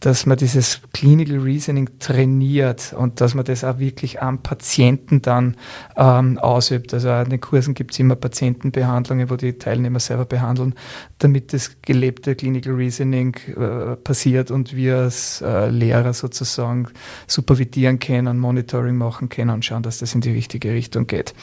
[0.00, 5.56] dass man dieses Clinical Reasoning trainiert und dass man das auch wirklich am Patienten dann
[5.96, 6.92] ähm, ausübt.
[6.92, 10.74] Also in den Kursen gibt es immer Patientenbehandlungen, wo die Teilnehmer selber behandeln,
[11.18, 16.88] damit das gelebte Clinical Reasoning äh, passiert und wir als äh, Lehrer sozusagen
[17.26, 21.34] supervidieren können, Monitoring machen können und schauen, dass das in die richtige Richtung geht.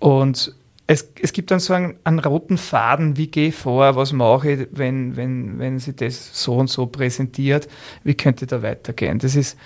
[0.00, 0.54] Und
[0.92, 4.50] es, es gibt dann so einen, einen, roten Faden, wie gehe ich vor, was mache
[4.50, 7.68] ich, wenn, wenn, wenn sie das so und so präsentiert,
[8.04, 9.18] wie könnte da weitergehen.
[9.18, 9.56] Das ist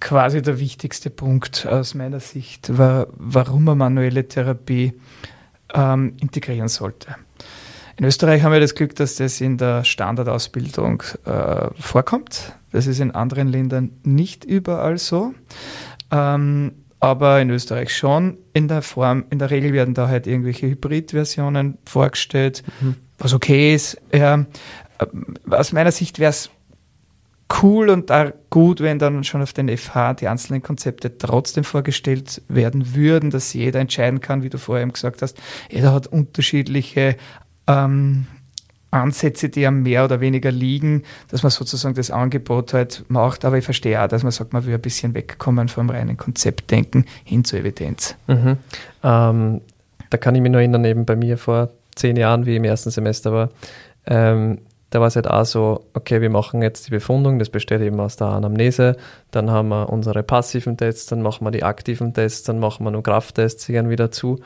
[0.00, 4.92] quasi der wichtigste Punkt aus meiner Sicht, warum man manuelle Therapie
[5.72, 7.16] ähm, integrieren sollte.
[7.96, 12.52] In Österreich haben wir das Glück, dass das in der Standardausbildung äh, vorkommt.
[12.72, 15.32] Das ist in anderen Ländern nicht überall so.
[16.10, 16.72] Ähm,
[17.04, 19.26] aber in Österreich schon in der Form.
[19.28, 22.94] In der Regel werden da halt irgendwelche Hybrid-Versionen vorgestellt, mhm.
[23.18, 24.00] was okay ist.
[24.10, 24.46] Ja,
[25.50, 26.48] aus meiner Sicht wäre es
[27.62, 32.40] cool und auch gut, wenn dann schon auf den FH die einzelnen Konzepte trotzdem vorgestellt
[32.48, 35.36] werden würden, dass jeder entscheiden kann, wie du vorher eben gesagt hast.
[35.70, 37.18] Jeder hat unterschiedliche
[37.66, 38.26] ähm,
[38.94, 43.44] Ansätze, die am mehr oder weniger liegen, dass man sozusagen das Angebot halt macht.
[43.44, 47.04] Aber ich verstehe auch, dass man sagt, man will ein bisschen wegkommen vom reinen Konzeptdenken
[47.24, 48.16] hin zur Evidenz.
[48.26, 48.56] Mhm.
[49.02, 49.60] Ähm,
[50.10, 52.90] da kann ich mich noch erinnern, eben bei mir vor zehn Jahren, wie im ersten
[52.90, 53.50] Semester war,
[54.06, 54.58] ähm,
[54.94, 57.98] da war es halt auch so, okay, wir machen jetzt die Befundung, das besteht eben
[57.98, 58.96] aus der Anamnese,
[59.32, 62.92] dann haben wir unsere passiven Tests, dann machen wir die aktiven Tests, dann machen wir
[62.92, 64.38] nur Krafttests irgendwie dazu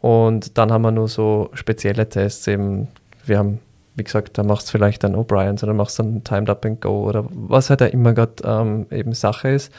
[0.00, 2.86] und dann haben wir nur so spezielle Tests eben,
[3.24, 3.58] wir haben
[3.96, 7.08] wie gesagt, da machst du vielleicht dann O'Brien, sondern machst dann Timed Up and Go
[7.08, 9.72] oder was halt da immer gerade ähm, eben Sache ist.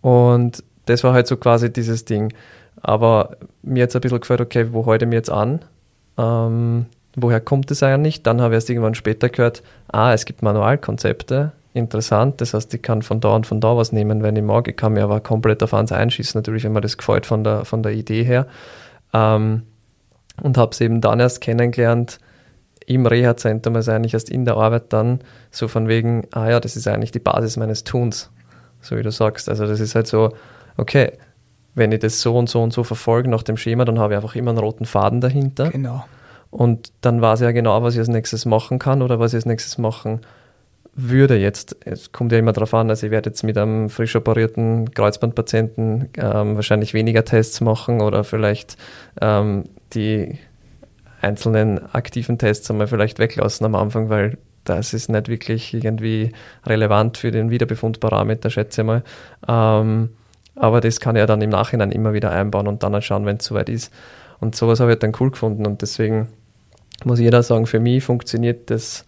[0.00, 2.32] Und das war halt so quasi dieses Ding.
[2.80, 5.60] Aber mir jetzt ein bisschen gefällt, okay, wo ich mich jetzt an?
[6.16, 8.22] Ähm, woher kommt es eigentlich?
[8.22, 12.82] Dann habe ich erst irgendwann später gehört, ah, es gibt Manualkonzepte, interessant, das heißt, ich
[12.82, 14.68] kann von da und von da was nehmen, wenn ich mag.
[14.68, 17.64] Ich kann mir aber komplett auf eins einschießen, natürlich, wenn mir das gefällt von der,
[17.64, 18.46] von der Idee her.
[19.12, 19.62] Ähm,
[20.42, 22.18] und habe es eben dann erst kennengelernt,
[22.86, 25.20] im Reha-Zentrum, also eigentlich erst in der Arbeit dann,
[25.50, 28.30] so von wegen, ah ja, das ist eigentlich die Basis meines Tuns,
[28.80, 29.48] so wie du sagst.
[29.48, 30.32] Also das ist halt so,
[30.76, 31.12] okay,
[31.74, 34.16] wenn ich das so und so und so verfolge nach dem Schema, dann habe ich
[34.16, 35.70] einfach immer einen roten Faden dahinter.
[35.70, 36.04] Genau.
[36.50, 39.38] Und dann weiß ich ja genau, was ich als nächstes machen kann oder was ich
[39.38, 40.20] als nächstes machen
[40.94, 41.76] würde jetzt.
[41.84, 46.08] Es kommt ja immer darauf an, also ich werde jetzt mit einem frisch operierten Kreuzbandpatienten
[46.16, 48.78] ähm, wahrscheinlich weniger Tests machen oder vielleicht
[49.20, 50.38] ähm, die
[51.26, 56.32] einzelnen aktiven Tests einmal vielleicht weglassen am Anfang, weil das ist nicht wirklich irgendwie
[56.64, 59.02] relevant für den Wiederbefundparameter, schätze ich mal.
[59.48, 60.10] Ähm,
[60.56, 63.36] aber das kann er dann im Nachhinein immer wieder einbauen und dann halt schauen, wenn
[63.36, 63.92] es soweit ist.
[64.40, 66.28] Und sowas habe ich dann cool gefunden und deswegen
[67.04, 69.04] muss jeder sagen, für mich funktioniert das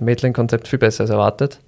[0.00, 1.60] Maitland-Konzept viel besser als erwartet,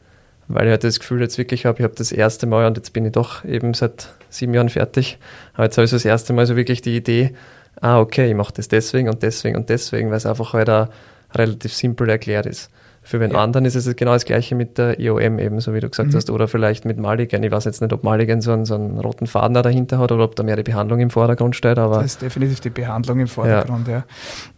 [0.48, 2.92] weil ich halt das Gefühl jetzt wirklich habe, ich habe das erste Mal und jetzt
[2.92, 5.18] bin ich doch eben seit sieben Jahren fertig,
[5.54, 7.34] aber jetzt habe ich so das erste Mal so wirklich die Idee,
[7.80, 10.88] ah okay, ich mache das deswegen und deswegen und deswegen, weil es einfach halt auch
[11.34, 12.70] relativ simpel erklärt ist.
[13.02, 13.42] Für den ja.
[13.42, 16.16] anderen ist es genau das gleiche mit der IOM eben, so wie du gesagt mhm.
[16.16, 17.42] hast, oder vielleicht mit Mulligan.
[17.42, 20.12] Ich weiß jetzt nicht, ob Mulligan so einen, so einen roten Faden da dahinter hat
[20.12, 21.78] oder ob da mehr die Behandlung im Vordergrund steht.
[21.78, 24.04] Aber das ist definitiv die Behandlung im Vordergrund, ja.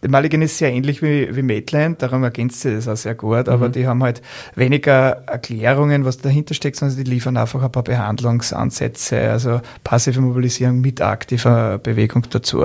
[0.03, 0.09] ja.
[0.09, 3.69] Mulligan ist sehr ähnlich wie, wie Maitland, darum ergänzt sie das auch sehr gut, aber
[3.69, 3.73] mhm.
[3.73, 4.23] die haben halt
[4.57, 10.81] weniger Erklärungen, was dahinter steckt, sondern die liefern einfach ein paar Behandlungsansätze, also passive Mobilisierung
[10.81, 12.65] mit aktiver Bewegung dazu.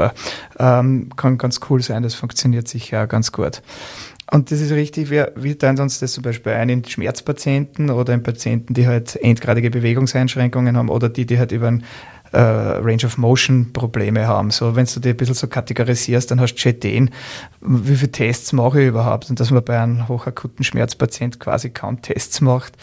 [0.58, 3.62] Ähm, kann ganz cool sein, das funktioniert sicher ganz gut.
[4.30, 8.14] Und das ist richtig, wir, wir teilen uns das zum Beispiel ein in Schmerzpatienten oder
[8.14, 11.86] in Patienten, die halt endgradige Bewegungseinschränkungen haben oder die, die halt über ein
[12.34, 14.52] äh, Range of Motion Probleme haben.
[14.52, 17.10] So, wenn du die ein bisschen so kategorisierst, dann hast du schon Ideen,
[17.62, 19.30] wie viele Tests mache ich überhaupt?
[19.30, 22.74] Und dass man bei einem hochakuten Schmerzpatient quasi kaum Tests macht,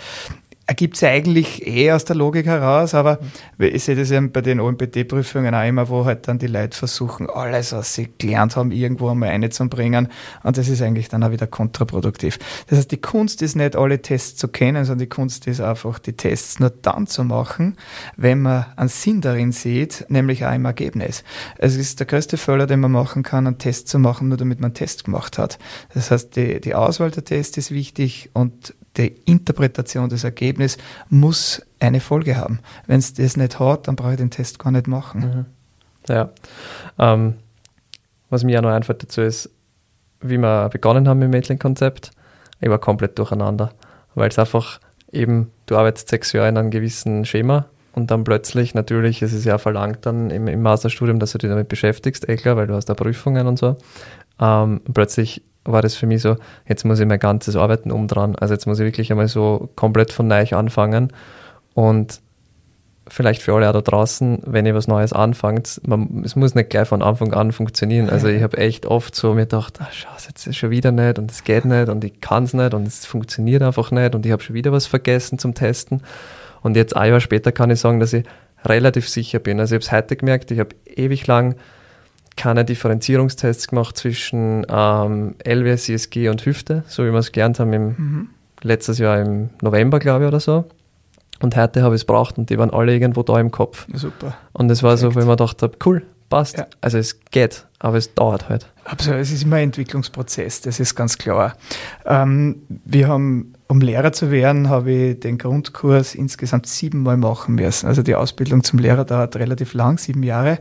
[0.67, 3.19] ergibt sich eigentlich eh aus der Logik heraus, aber
[3.59, 7.29] ich sehe das ja bei den OMPT-Prüfungen auch immer, wo halt dann die Leute versuchen,
[7.29, 10.09] alles, was sie gelernt haben, irgendwo einmal einzubringen
[10.43, 12.39] und das ist eigentlich dann auch wieder kontraproduktiv.
[12.69, 15.99] Das heißt, die Kunst ist nicht, alle Tests zu kennen, sondern die Kunst ist einfach,
[15.99, 17.77] die Tests nur dann zu machen,
[18.17, 21.25] wenn man einen Sinn darin sieht, nämlich auch im Ergebnis.
[21.59, 24.61] Es ist der größte Fehler, den man machen kann, einen Test zu machen, nur damit
[24.61, 25.59] man einen Test gemacht hat.
[25.93, 30.79] Das heißt, die, die Auswahl der Tests ist wichtig und die Interpretation des Ergebnisses
[31.09, 32.61] muss eine Folge haben.
[32.87, 35.21] Wenn es das nicht hat, dann brauche ich den Test gar nicht machen.
[35.21, 35.47] Mhm.
[36.09, 36.31] Ja.
[36.99, 37.35] Ähm,
[38.31, 39.51] was mir auch noch einfällt dazu ist,
[40.21, 42.11] wie wir begonnen haben mit dem Maitland-Konzept,
[42.61, 43.73] ich war komplett durcheinander,
[44.15, 44.81] weil es einfach
[45.13, 49.45] eben, du arbeitest sechs Jahre in einem gewissen Schema und dann plötzlich, natürlich, es ist
[49.45, 52.75] ja verlangt dann im, im Masterstudium, dass du dich damit beschäftigst, eh klar, weil du
[52.75, 53.77] hast da Prüfungen und so.
[54.41, 56.37] Ähm, plötzlich war das für mich so,
[56.69, 58.37] jetzt muss ich mein ganzes Arbeiten umdrehen.
[58.37, 61.13] Also jetzt muss ich wirklich einmal so komplett von neu anfangen.
[61.75, 62.21] Und
[63.09, 66.71] vielleicht für alle auch da draußen, wenn ihr was Neues anfangt, man, es muss nicht
[66.71, 68.09] gleich von Anfang an funktionieren.
[68.09, 71.19] Also ich habe echt oft so mir gedacht, ach, schau, jetzt ist schon wieder nicht
[71.19, 74.25] und es geht nicht und ich kann es nicht und es funktioniert einfach nicht und
[74.25, 76.03] ich habe schon wieder was vergessen zum Testen.
[76.63, 78.25] Und jetzt ein Jahr später kann ich sagen, dass ich
[78.65, 79.61] relativ sicher bin.
[79.61, 81.57] Also ich habe es heute gemerkt, ich habe ewig lang
[82.37, 87.73] keine Differenzierungstests gemacht zwischen ähm, LWS, CSG und Hüfte, so wie wir es gelernt haben
[87.73, 88.29] im, mhm.
[88.63, 90.65] letztes Jahr im November, glaube ich, oder so.
[91.41, 93.87] Und heute habe ich es braucht und die waren alle irgendwo da im Kopf.
[93.93, 94.37] super.
[94.53, 95.13] Und es war Perfekt.
[95.13, 96.59] so, wo ich mir gedacht habe, cool, passt.
[96.59, 96.67] Ja.
[96.81, 98.67] Also es geht, aber es dauert halt.
[98.85, 101.57] Absolut, es ist immer ein Entwicklungsprozess, das ist ganz klar.
[102.05, 107.87] Ähm, wir haben, um Lehrer zu werden, habe ich den Grundkurs insgesamt siebenmal machen müssen.
[107.87, 110.59] Also die Ausbildung zum Lehrer dauert relativ lang, sieben Jahre.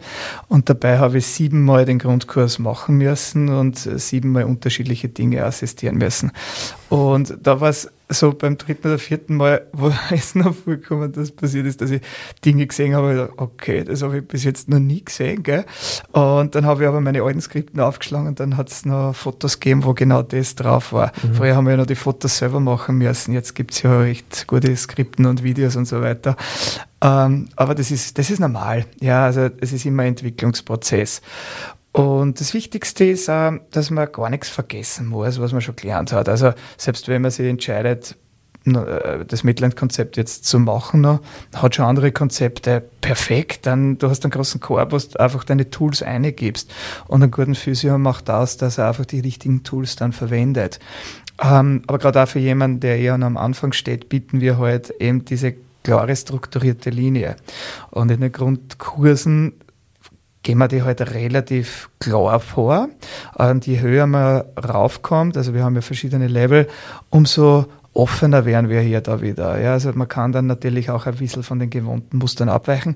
[0.47, 6.31] Und dabei habe ich siebenmal den Grundkurs machen müssen und siebenmal unterschiedliche Dinge assistieren müssen.
[6.89, 11.31] Und da war es so beim dritten oder vierten Mal, wo es noch vorgekommen, dass
[11.31, 12.01] passiert ist, dass ich
[12.45, 15.65] Dinge gesehen habe, okay, das habe ich bis jetzt noch nie gesehen, gell?
[16.11, 19.59] Und dann habe ich aber meine alten Skripten aufgeschlagen und dann hat es noch Fotos
[19.59, 21.11] gegeben, wo genau das drauf war.
[21.23, 21.33] Mhm.
[21.35, 24.47] Vorher haben wir ja noch die Fotos selber machen müssen, jetzt gibt es ja recht
[24.47, 26.35] gute Skripten und Videos und so weiter.
[27.01, 28.85] Ähm, aber das ist, das ist normal.
[29.01, 31.21] Ja, also es ist immer ein Entwicklungsprozess.
[31.93, 36.11] Und das Wichtigste ist auch, dass man gar nichts vergessen muss, was man schon gelernt
[36.11, 36.27] hat.
[36.27, 38.17] Also selbst wenn man sich entscheidet,
[38.65, 41.21] äh, das Midland-Konzept jetzt zu machen, noch,
[41.53, 45.69] hat schon andere Konzepte perfekt, dann du hast einen großen Korb, wo du einfach deine
[45.69, 46.73] Tools eingibst.
[47.07, 50.79] Und einen guten Physio macht das, dass er einfach die richtigen Tools dann verwendet.
[51.43, 55.25] Ähm, aber gerade auch für jemanden, der eher am Anfang steht, bieten wir halt eben
[55.25, 57.35] diese klare strukturierte Linie.
[57.91, 59.53] Und in den Grundkursen
[60.43, 62.89] gehen wir die halt relativ klar vor.
[63.35, 66.67] Und je höher man raufkommt, also wir haben ja verschiedene Level,
[67.09, 69.59] umso offener wären wir hier da wieder.
[69.59, 72.95] Ja, also man kann dann natürlich auch ein bisschen von den gewohnten Mustern abweichen.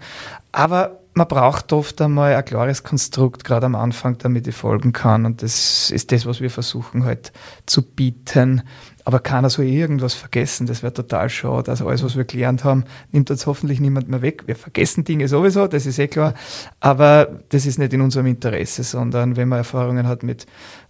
[0.51, 5.25] Aber man braucht oft einmal ein klares Konstrukt, gerade am Anfang, damit ich folgen kann.
[5.25, 7.33] Und das ist das, was wir versuchen halt
[7.65, 8.61] zu bieten.
[9.03, 10.67] Aber keiner soll irgendwas vergessen.
[10.67, 11.71] Das wäre total schade.
[11.71, 14.43] Also alles, was wir gelernt haben, nimmt uns hoffentlich niemand mehr weg.
[14.47, 16.33] Wir vergessen Dinge sowieso, das ist eh klar.
[16.79, 20.45] Aber das ist nicht in unserem Interesse, sondern wenn man Erfahrungen hat mit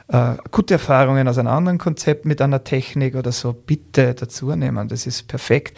[0.10, 4.88] äh, gute Erfahrungen aus einem anderen Konzept mit einer Technik oder so, bitte dazu nehmen.
[4.88, 5.78] Das ist perfekt.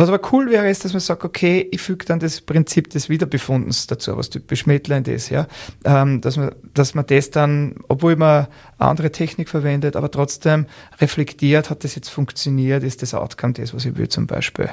[0.00, 3.10] Was aber cool wäre, ist, dass man sagt, okay, ich füge dann das Prinzip des
[3.10, 5.46] Wiederbefundens dazu, was typisch Medland ist, ja.
[5.84, 8.46] Ähm, dass, man, dass man das dann, obwohl man
[8.78, 10.64] andere Technik verwendet, aber trotzdem
[11.02, 14.70] reflektiert, hat das jetzt funktioniert, ist das Outcome das, was ich will zum Beispiel.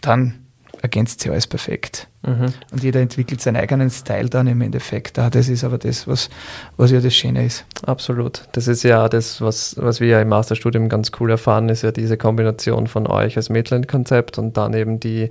[0.00, 0.43] Dann
[0.84, 2.08] ergänzt sich alles perfekt.
[2.26, 2.52] Mhm.
[2.70, 5.18] Und jeder entwickelt seinen eigenen Style dann im Endeffekt.
[5.18, 6.28] Ah, das ist aber das, was,
[6.76, 7.64] was ja das Schöne ist.
[7.86, 8.46] Absolut.
[8.52, 11.90] Das ist ja das, was, was wir ja im Masterstudium ganz cool erfahren, ist ja
[11.90, 15.30] diese Kombination von euch als Midland-Konzept und dann eben die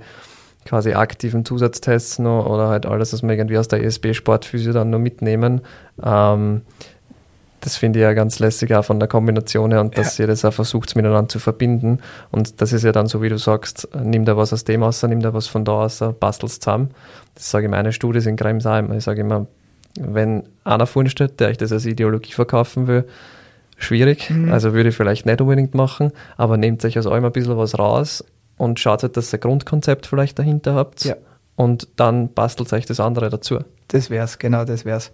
[0.64, 4.98] quasi aktiven Zusatztests noch oder halt alles, was wir irgendwie aus der ESB-Sportphysio dann nur
[4.98, 5.60] mitnehmen.
[6.02, 6.62] Ähm,
[7.64, 10.24] das finde ich ja ganz lässig auch von der Kombination her und dass ja.
[10.24, 12.00] ihr das auch versucht miteinander zu verbinden.
[12.30, 15.02] Und das ist ja dann so, wie du sagst, nimm da was aus dem aus,
[15.02, 16.90] nimm da was von da aus, bastelst zusammen.
[17.34, 18.92] Das sage ich meine Studie in Kremsheim.
[18.92, 19.46] Ich sage immer,
[19.98, 23.06] wenn einer vorne steht, der euch das als Ideologie verkaufen will,
[23.78, 24.28] schwierig.
[24.28, 24.52] Mhm.
[24.52, 27.78] Also würde ich vielleicht nicht unbedingt machen, aber nehmt euch aus allem ein bisschen was
[27.78, 28.22] raus
[28.58, 31.06] und schaut halt, dass ihr ein Grundkonzept vielleicht dahinter habt.
[31.06, 31.16] Ja
[31.56, 33.60] und dann bastelt euch das andere dazu.
[33.88, 35.12] Das wär's, genau, das wär's.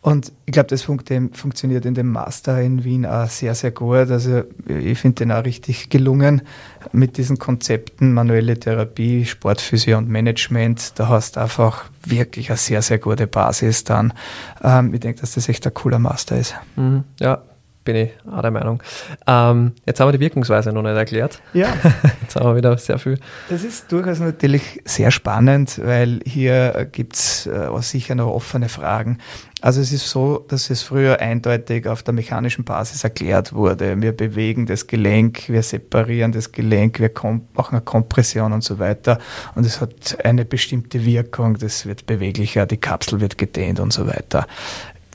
[0.00, 1.00] Und ich glaube, das fun
[1.32, 4.10] funktioniert in dem Master in Wien auch sehr, sehr gut.
[4.10, 6.42] Also ich finde den auch richtig gelungen
[6.92, 10.98] mit diesen Konzepten manuelle Therapie, Sportphysio und Management.
[10.98, 14.12] Da hast du einfach wirklich eine sehr, sehr gute Basis dann.
[14.62, 16.54] Ähm, ich denke, dass das echt ein cooler Master ist.
[16.76, 17.42] Mhm, ja,
[17.84, 18.82] bin ich auch der Meinung.
[19.26, 21.40] Ähm, jetzt haben wir die Wirkungsweise noch nicht erklärt.
[21.52, 21.68] Ja.
[22.22, 23.18] jetzt haben wir wieder sehr viel.
[23.50, 29.18] Das ist durchaus natürlich sehr spannend, weil hier gibt es äh, sicher noch offene Fragen.
[29.60, 34.00] Also es ist so, dass es früher eindeutig auf der mechanischen Basis erklärt wurde.
[34.02, 37.10] Wir bewegen das Gelenk, wir separieren das Gelenk, wir
[37.54, 39.18] machen eine Kompression und so weiter.
[39.54, 44.06] Und es hat eine bestimmte Wirkung, das wird beweglicher, die Kapsel wird gedehnt und so
[44.06, 44.46] weiter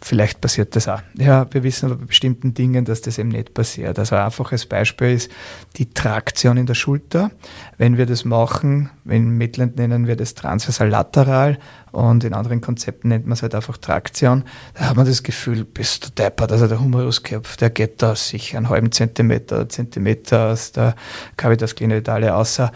[0.02, 1.02] vielleicht passiert das auch.
[1.16, 4.00] Ja, wir wissen aber bei bestimmten Dingen, dass das eben nicht passiert.
[4.00, 5.32] Also ein einfaches Beispiel ist
[5.78, 7.32] die Traktion in der Schulter.
[7.78, 11.58] Wenn wir das machen, in Midland nennen wir das transversal lateral
[11.92, 14.44] und in anderen Konzepten nennt man es halt einfach Traktion,
[14.76, 16.52] da hat man das Gefühl, bist du deppert.
[16.52, 20.96] Also der Humeruskopf, der geht da sicher einen halben Zentimeter, Zentimeter aus der
[21.38, 22.72] Cavitas glenoidale außer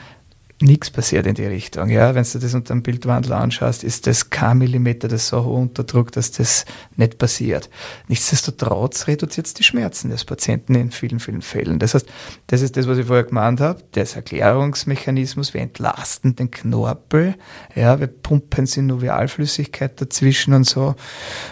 [0.64, 1.90] nichts passiert in die Richtung.
[1.90, 5.58] Ja, wenn du das unter dem Bildwandel anschaust, ist das kein Millimeter das so hoch
[5.58, 7.70] unter Druck, dass das nicht passiert.
[8.08, 11.80] Nichtsdestotrotz reduziert es die Schmerzen des Patienten in vielen, vielen Fällen.
[11.80, 12.08] Das heißt,
[12.48, 17.36] das ist das, was ich vorher gemeint habe, das Erklärungsmechanismus, wir entlasten den Knorpel,
[17.76, 20.96] ja, wir pumpen Synovialflüssigkeit dazwischen und so,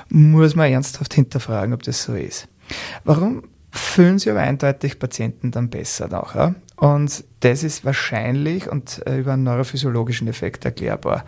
[0.10, 2.48] muss man ernsthaft hinterfragen, ob das so ist.
[3.04, 6.56] Warum fühlen sich aber eindeutig Patienten dann besser nachher?
[6.82, 11.26] Und das ist wahrscheinlich und äh, über einen neurophysiologischen Effekt erklärbar.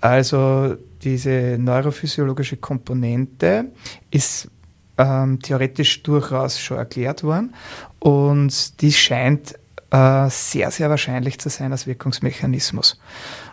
[0.00, 3.66] Also diese neurophysiologische Komponente
[4.10, 4.50] ist
[4.98, 7.54] ähm, theoretisch durchaus schon erklärt worden
[8.00, 9.54] und die scheint
[9.92, 12.98] äh, sehr, sehr wahrscheinlich zu sein als Wirkungsmechanismus.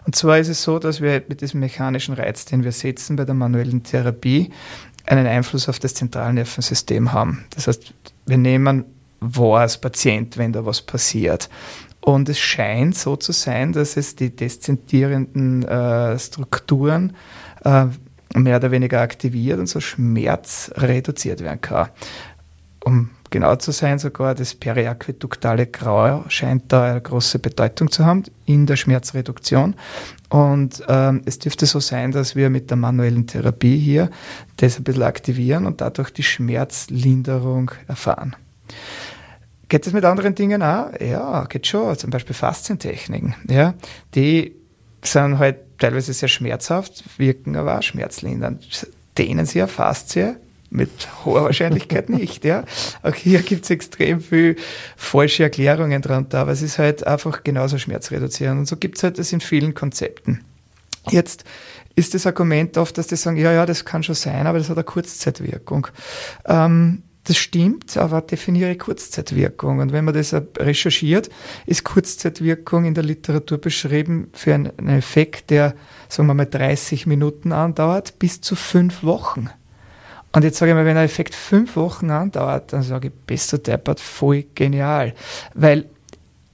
[0.07, 3.25] Und zwar ist es so, dass wir mit diesem mechanischen Reiz, den wir setzen bei
[3.25, 4.49] der manuellen Therapie,
[5.05, 7.45] einen Einfluss auf das Zentralnervensystem haben.
[7.51, 7.93] Das heißt,
[8.25, 8.85] wir nehmen
[9.23, 11.49] war als Patient, wenn da was passiert.
[12.01, 17.15] Und es scheint so zu sein, dass es die deszentierenden äh, Strukturen
[17.63, 17.85] äh,
[18.35, 21.89] mehr oder weniger aktiviert und so Schmerz reduziert werden kann.
[22.83, 28.23] Um genau zu sein, sogar das periaqueduktale Grau scheint da eine große Bedeutung zu haben
[28.45, 29.75] in der Schmerzreduktion.
[30.29, 34.09] Und ähm, es dürfte so sein, dass wir mit der manuellen Therapie hier
[34.57, 38.35] das ein bisschen aktivieren und dadurch die Schmerzlinderung erfahren.
[39.73, 40.91] Geht das mit anderen Dingen auch?
[41.01, 41.97] Ja, geht schon.
[41.97, 43.33] Zum Beispiel Faszientechniken.
[43.49, 43.73] Ja,
[44.13, 44.53] die
[45.01, 48.87] sind halt teilweise sehr schmerzhaft, wirken aber auch schmerzlindernd.
[49.17, 50.35] Dehnen sie ja Faszie
[50.69, 50.91] mit
[51.25, 52.45] hoher Wahrscheinlichkeit nicht.
[52.45, 52.65] Ja.
[53.01, 54.57] Auch hier gibt es extrem viel
[54.95, 58.59] falsche Erklärungen drunter, aber es ist halt einfach genauso schmerzreduzierend.
[58.59, 60.45] Und so gibt es halt das in vielen Konzepten.
[61.09, 61.45] Jetzt
[61.95, 64.69] ist das Argument oft, dass die sagen, ja, ja, das kann schon sein, aber das
[64.69, 65.87] hat eine Kurzzeitwirkung.
[66.45, 69.79] Ähm, Das stimmt, aber definiere Kurzzeitwirkung.
[69.79, 71.29] Und wenn man das recherchiert,
[71.65, 75.73] ist Kurzzeitwirkung in der Literatur beschrieben für einen Effekt, der,
[76.09, 79.49] sagen wir mal, 30 Minuten andauert, bis zu fünf Wochen.
[80.33, 83.57] Und jetzt sage ich mal, wenn ein Effekt fünf Wochen andauert, dann sage ich, bester
[83.57, 85.13] Deppert, voll genial.
[85.53, 85.85] Weil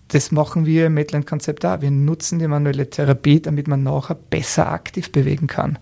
[0.10, 1.82] das machen wir im Medland-Konzept auch.
[1.82, 5.80] Wir nutzen die manuelle Therapie, damit man nachher besser aktiv bewegen kann.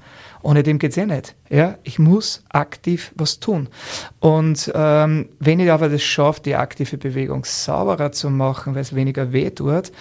[0.47, 1.35] Ohne dem geht es eh nicht.
[1.49, 1.77] Ja?
[1.83, 3.67] Ich muss aktiv was tun.
[4.21, 8.95] Und ähm, wenn ich aber das schaffe, die aktive Bewegung sauberer zu machen, weil es
[8.95, 9.91] weniger weh tut,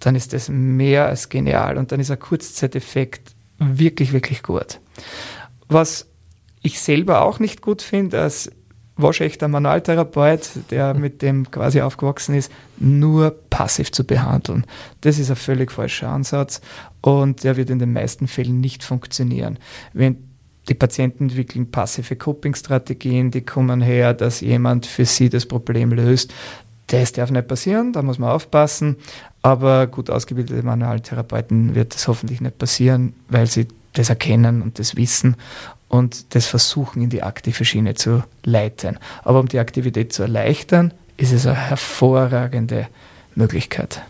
[0.00, 1.78] dann ist das mehr als genial.
[1.78, 4.78] Und dann ist ein Kurzzeiteffekt wirklich, wirklich gut.
[5.68, 6.06] Was
[6.60, 8.50] ich selber auch nicht gut finde, als
[8.96, 14.64] waschechter Manualtherapeut, der mit dem quasi aufgewachsen ist, nur passiv zu behandeln.
[15.00, 16.60] Das ist ein völlig falscher Ansatz
[17.00, 19.58] und der wird in den meisten Fällen nicht funktionieren.
[19.92, 20.16] Wenn
[20.68, 26.32] die Patienten entwickeln passive Coping-Strategien, die kommen her, dass jemand für sie das Problem löst.
[26.86, 28.96] Das darf nicht passieren, da muss man aufpassen.
[29.42, 34.96] Aber gut ausgebildete Manualtherapeuten wird das hoffentlich nicht passieren, weil sie das erkennen und das
[34.96, 35.36] wissen
[35.88, 38.98] und das versuchen in die aktive Schiene zu leiten.
[39.22, 42.88] Aber um die Aktivität zu erleichtern, ist es eine hervorragende
[43.34, 44.02] Möglichkeit.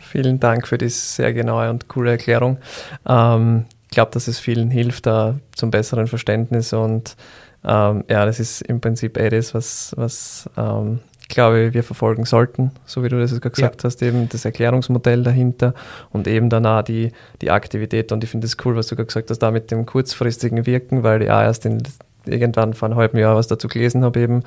[0.00, 2.58] Vielen Dank für die sehr genaue und coole Erklärung.
[3.06, 7.16] Ähm, ich glaube, dass es vielen hilft, da zum besseren Verständnis und
[7.64, 11.00] ähm, ja, das ist im Prinzip eh das, was, was ähm,
[11.32, 13.86] glaube, wir verfolgen sollten, so wie du das gerade gesagt ja.
[13.86, 15.74] hast, eben das Erklärungsmodell dahinter
[16.10, 18.12] und eben dann auch die, die Aktivität.
[18.12, 21.02] Und ich finde es cool, was du gerade gesagt hast, da mit dem kurzfristigen Wirken,
[21.02, 21.82] weil ich auch erst in,
[22.26, 24.42] irgendwann vor einem halben Jahr was dazu gelesen habe eben.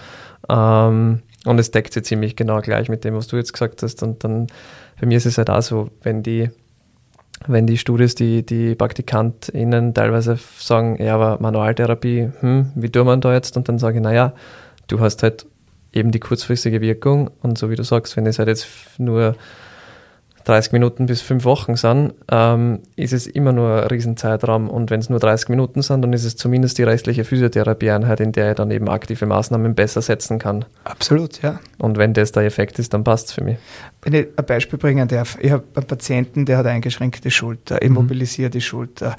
[0.50, 4.02] Ähm, und es deckt sich ziemlich genau gleich mit dem, was du jetzt gesagt hast.
[4.02, 4.48] Und dann,
[5.00, 6.50] bei mir ist es halt auch so, wenn die,
[7.48, 13.18] wenn die Studis, die, die PraktikantInnen teilweise sagen, ja, aber Manualtherapie, hm, wie tun wir
[13.18, 13.58] da jetzt?
[13.58, 14.34] Und dann sage ich, naja,
[14.88, 15.46] du hast halt
[15.96, 17.32] eben die kurzfristige Wirkung.
[17.42, 19.36] Und so wie du sagst, wenn es halt jetzt nur
[20.46, 24.70] 30 Minuten bis fünf Wochen sind, ähm, ist es immer nur ein Riesenzeitraum.
[24.70, 28.32] Und wenn es nur 30 Minuten sind, dann ist es zumindest die restliche Physiotherapieeinheit, in
[28.32, 30.66] der ich dann eben aktive Maßnahmen besser setzen kann.
[30.84, 31.60] Absolut, ja.
[31.80, 33.58] Und wenn das der Effekt ist, dann passt es für mich.
[34.04, 38.60] Wenn ich ein Beispiel bringen darf, ich habe einen Patienten, der hat eingeschränkte Schulter, immobilisierte
[38.60, 38.62] mhm.
[38.62, 39.16] Schulter.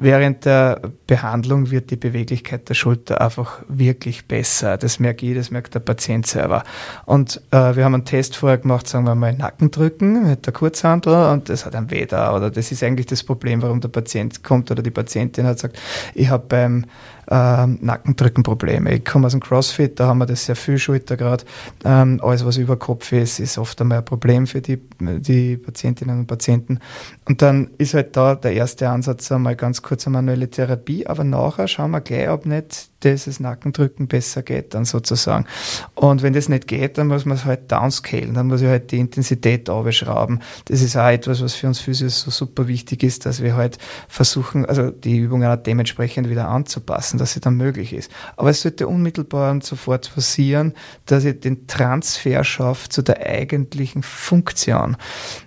[0.00, 4.76] Während der Behandlung wird die Beweglichkeit der Schulter einfach wirklich besser.
[4.76, 6.62] Das merke ich, das merkt der Patient selber.
[7.04, 11.32] Und äh, wir haben einen Test vorher gemacht, sagen wir mal Nackendrücken mit der Kurzhandel
[11.32, 12.36] und das hat ein Weh da.
[12.36, 15.80] Oder das ist eigentlich das Problem, warum der Patient kommt oder die Patientin hat gesagt,
[16.14, 16.86] ich habe beim
[17.30, 18.94] ähm, Nackendrückenprobleme.
[18.94, 21.44] Ich komme aus dem CrossFit, da haben wir das sehr viel Schulter gerade.
[21.84, 26.20] Ähm, alles, was über Kopf ist, ist oft einmal ein Problem für die, die Patientinnen
[26.20, 26.80] und Patienten.
[27.26, 31.24] Und dann ist halt da der erste Ansatz einmal ganz kurz eine manuelle Therapie, aber
[31.24, 35.46] nachher schauen wir gleich, ob nicht dieses Nackendrücken besser geht, dann sozusagen.
[35.94, 38.90] Und wenn das nicht geht, dann muss man es halt downscalen, dann muss ich halt
[38.90, 40.40] die Intensität aufschrauben.
[40.64, 43.78] Das ist auch etwas, was für uns Physios so super wichtig ist, dass wir halt
[44.08, 48.10] versuchen, also die Übungen auch dementsprechend wieder anzupassen, dass sie dann möglich ist.
[48.36, 50.74] Aber es sollte unmittelbar und sofort passieren,
[51.06, 54.96] dass ich den Transfer schaffe zu der eigentlichen Funktion.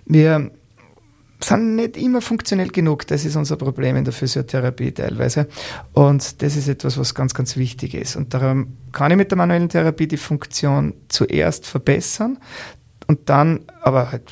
[0.06, 0.50] Wir
[1.44, 3.06] sind nicht immer funktionell genug.
[3.06, 5.48] Das ist unser Problem in der Physiotherapie teilweise.
[5.92, 8.16] Und das ist etwas, was ganz, ganz wichtig ist.
[8.16, 12.38] Und darum kann ich mit der manuellen Therapie die Funktion zuerst verbessern
[13.06, 14.30] und dann aber halt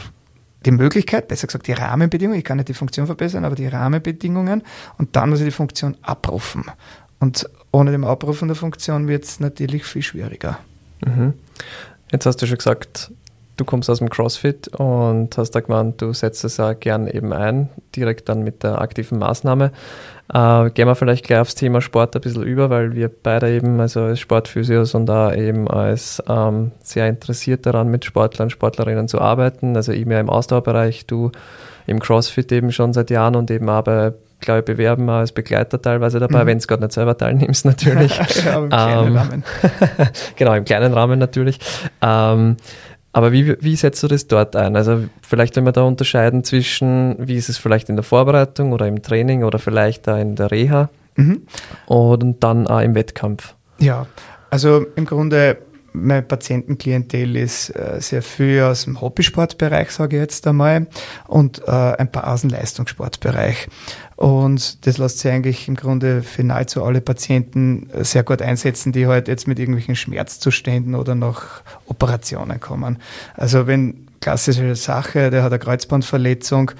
[0.66, 4.62] die Möglichkeit, besser gesagt die Rahmenbedingungen, ich kann nicht die Funktion verbessern, aber die Rahmenbedingungen
[4.98, 6.64] und dann muss ich die Funktion abrufen.
[7.18, 10.58] Und ohne dem Abrufen der Funktion wird es natürlich viel schwieriger.
[11.04, 11.34] Mhm.
[12.12, 13.12] Jetzt hast du schon gesagt,
[13.60, 17.32] du kommst aus dem CrossFit und hast da gemeint, du setzt es auch gern eben
[17.32, 19.70] ein, direkt dann mit der aktiven Maßnahme.
[20.32, 23.78] Äh, gehen wir vielleicht gleich aufs Thema Sport ein bisschen über, weil wir beide eben,
[23.80, 29.20] also als Sportphysios und da eben als ähm, sehr interessiert daran, mit Sportlern, Sportlerinnen zu
[29.20, 29.76] arbeiten.
[29.76, 31.30] Also ich mehr im Ausdauerbereich, du
[31.86, 35.80] im CrossFit eben schon seit Jahren und eben auch bei glaube ich, bewerben als Begleiter
[35.80, 36.48] teilweise dabei, mhm.
[36.48, 38.16] wenn du gerade nicht selber teilnimmst natürlich.
[38.44, 39.44] ja, im kleinen ähm, Rahmen.
[40.36, 41.58] genau, im kleinen Rahmen natürlich.
[42.02, 42.56] Ähm,
[43.12, 44.76] aber wie, wie setzt du das dort ein?
[44.76, 48.86] Also vielleicht, wenn wir da unterscheiden zwischen, wie ist es vielleicht in der Vorbereitung oder
[48.86, 51.42] im Training oder vielleicht da in der Reha mhm.
[51.86, 53.54] und dann auch im Wettkampf.
[53.78, 54.06] Ja,
[54.50, 55.58] also im Grunde
[55.92, 60.86] mein Patientenklientel ist äh, sehr viel aus dem Hobbysportbereich, sage ich jetzt einmal,
[61.26, 63.68] und äh, ein paar aus dem Leistungssportbereich.
[64.20, 68.92] Und das lässt sich eigentlich im Grunde für nahezu alle Patienten äh, sehr gut einsetzen,
[68.92, 71.42] die halt jetzt mit irgendwelchen Schmerzzuständen oder noch
[71.86, 72.98] Operationen kommen.
[73.34, 76.72] Also wenn klassische Sache, der hat eine Kreuzbandverletzung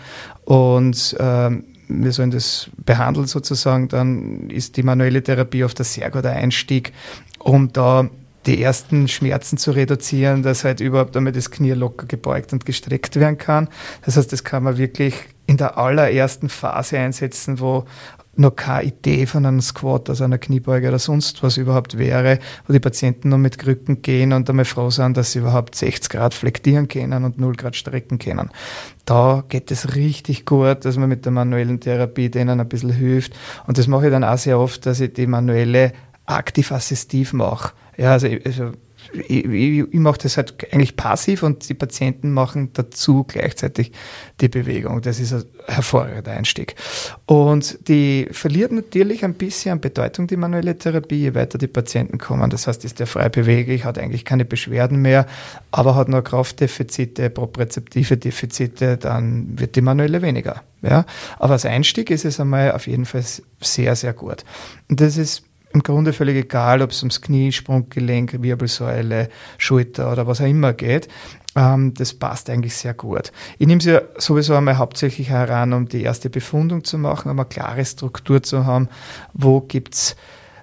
[0.45, 6.11] und ähm, wir sollen das behandeln sozusagen, dann ist die manuelle Therapie oft ein sehr
[6.11, 6.93] guter Einstieg,
[7.39, 8.11] um da
[8.45, 13.17] die ersten Schmerzen zu reduzieren, dass halt überhaupt einmal das Knie locker gebeugt und gestreckt
[13.17, 13.69] werden kann.
[14.05, 15.15] Das heißt, das kann man wirklich
[15.51, 17.85] in der allerersten Phase einsetzen, wo
[18.37, 22.39] noch keine Idee von einem Squat, also einer Kniebeuge oder sonst was überhaupt wäre,
[22.69, 26.09] wo die Patienten noch mit Krücken gehen und einmal froh sind, dass sie überhaupt 60
[26.09, 28.51] Grad flektieren können und 0 Grad strecken können.
[29.05, 33.33] Da geht es richtig gut, dass man mit der manuellen Therapie denen ein bisschen hilft.
[33.67, 35.93] Und das mache ich dann auch sehr oft, dass ich die manuelle
[36.27, 37.73] aktiv-assistiv mache.
[37.97, 38.71] Ja, also, also
[39.13, 43.93] ich, ich, mache das halt eigentlich passiv und die Patienten machen dazu gleichzeitig
[44.41, 45.03] die Bewegung.
[45.03, 46.77] Das ist ein hervorragender Einstieg.
[47.27, 52.19] Und die verliert natürlich ein bisschen an Bedeutung, die manuelle Therapie, je weiter die Patienten
[52.19, 52.51] kommen.
[52.51, 55.27] Das heißt, ist der frei beweglich, hat eigentlich keine Beschwerden mehr,
[55.71, 60.63] aber hat noch Kraftdefizite, propriozeptive Defizite, dann wird die manuelle weniger.
[60.83, 61.05] Ja?
[61.39, 63.25] Aber als Einstieg ist es einmal auf jeden Fall
[63.61, 64.45] sehr, sehr gut.
[64.89, 70.27] Und das ist im Grunde völlig egal, ob es ums Knie, Sprunggelenk, Wirbelsäule, Schulter oder
[70.27, 71.09] was auch immer geht.
[71.57, 73.33] Ähm, das passt eigentlich sehr gut.
[73.59, 77.49] Ich nehme sie sowieso einmal hauptsächlich heran, um die erste Befundung zu machen, um eine
[77.49, 78.89] klare Struktur zu haben.
[79.33, 80.17] Wo gibt's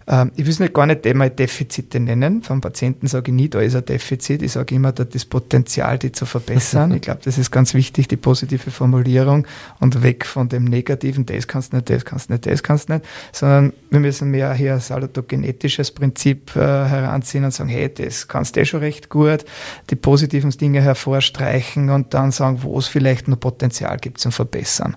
[0.08, 2.42] ich will es nicht gar nicht einmal Defizite nennen.
[2.42, 4.42] Vom Patienten sage ich nie, da ist ein Defizit.
[4.42, 6.94] Ich sage immer, da das Potenzial, die zu verbessern.
[6.94, 9.46] ich glaube, das ist ganz wichtig, die positive Formulierung
[9.82, 12.88] und weg von dem Negativen, das kannst du nicht, das kannst du nicht, das kannst
[12.88, 17.94] du nicht, sondern wir müssen mehr hier ein salutogenetisches Prinzip äh, heranziehen und sagen, hey,
[17.94, 19.44] das kannst du eh schon recht gut,
[19.90, 24.96] die positiven Dinge hervorstreichen und dann sagen, wo es vielleicht noch Potenzial gibt zum Verbessern.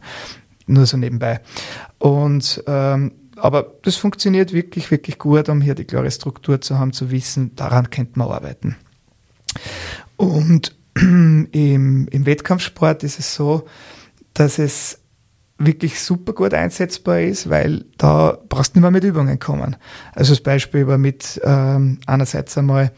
[0.69, 1.41] Nur so nebenbei.
[1.99, 3.11] Und ähm,
[3.43, 7.55] aber das funktioniert wirklich, wirklich gut, um hier die klare Struktur zu haben, zu wissen,
[7.57, 8.77] daran könnte man arbeiten.
[10.17, 13.65] Und im, im Wettkampfsport ist es so,
[14.35, 14.99] dass es
[15.59, 19.77] wirklich super gut einsetzbar ist, weil da brauchst du nicht mehr mit Übungen kommen.
[20.15, 22.93] Also das Beispiel war mit ähm, einerseits einmal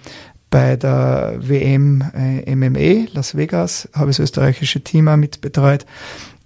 [0.48, 5.86] bei der WM äh, MMA Las Vegas, habe ich das österreichische Team auch mit betreut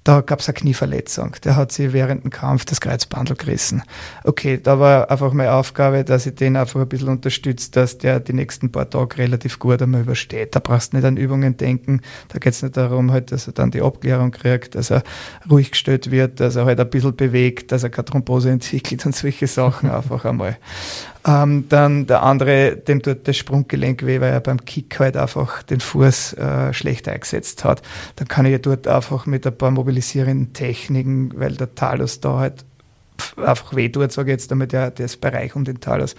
[0.06, 1.34] da gab es eine Knieverletzung.
[1.42, 3.82] Der hat sich während dem Kampf das Kreuzbandel gerissen.
[4.22, 8.20] Okay, da war einfach meine Aufgabe, dass ich den einfach ein bisschen unterstütze, dass der
[8.20, 10.54] die nächsten paar Tage relativ gut einmal übersteht.
[10.54, 12.02] Da brauchst du nicht an Übungen denken.
[12.28, 15.02] Da geht es nicht darum, halt, dass er dann die Abklärung kriegt, dass er
[15.50, 19.16] ruhig gestellt wird, dass er halt ein bisschen bewegt, dass er keine Thrombose entwickelt und
[19.16, 20.56] solche Sachen einfach einmal.
[21.26, 25.62] Ähm, dann der andere, dem tut das Sprunggelenk weh, weil er beim Kick halt einfach
[25.64, 27.82] den Fuß äh, schlecht eingesetzt hat.
[28.14, 32.64] Dann kann ich dort einfach mit ein paar mobilisierenden Techniken, weil der Talus da halt
[33.36, 36.14] einfach weh tut, sage ich jetzt damit, der, ist Bereich um den Talus,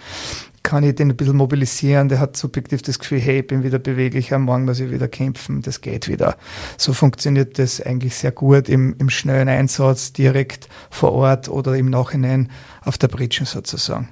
[0.62, 3.78] kann ich den ein bisschen mobilisieren, der hat subjektiv das Gefühl, hey, ich bin wieder
[3.78, 6.36] beweglich, am Morgen muss ich wieder kämpfen, das geht wieder.
[6.76, 11.88] So funktioniert das eigentlich sehr gut im, im schnellen Einsatz, direkt vor Ort oder im
[11.88, 12.50] Nachhinein
[12.84, 14.10] auf der Bridge sozusagen.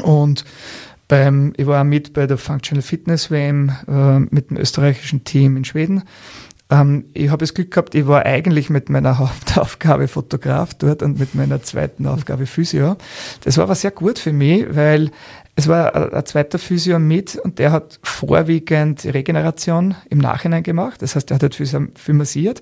[0.00, 0.44] Und
[1.08, 5.64] beim, ich war mit bei der Functional Fitness WM äh, mit dem österreichischen Team in
[5.64, 6.04] Schweden.
[6.70, 11.18] Ähm, ich habe das Glück gehabt, ich war eigentlich mit meiner Hauptaufgabe Fotograf dort und
[11.18, 12.96] mit meiner zweiten Aufgabe Physio.
[13.42, 15.10] Das war aber sehr gut für mich, weil
[15.56, 21.02] es war ein, zweiter Physio mit und der hat vorwiegend Regeneration im Nachhinein gemacht.
[21.02, 22.60] Das heißt, er hat halt viel, massiert.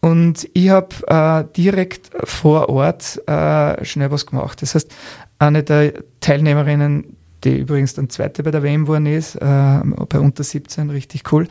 [0.00, 4.60] Und ich habe äh, direkt vor Ort äh, schnell was gemacht.
[4.60, 4.92] Das heißt,
[5.38, 9.40] eine der Teilnehmerinnen, die übrigens dann zweite bei der WM geworden ist, äh,
[10.08, 11.48] bei unter 17, richtig cool,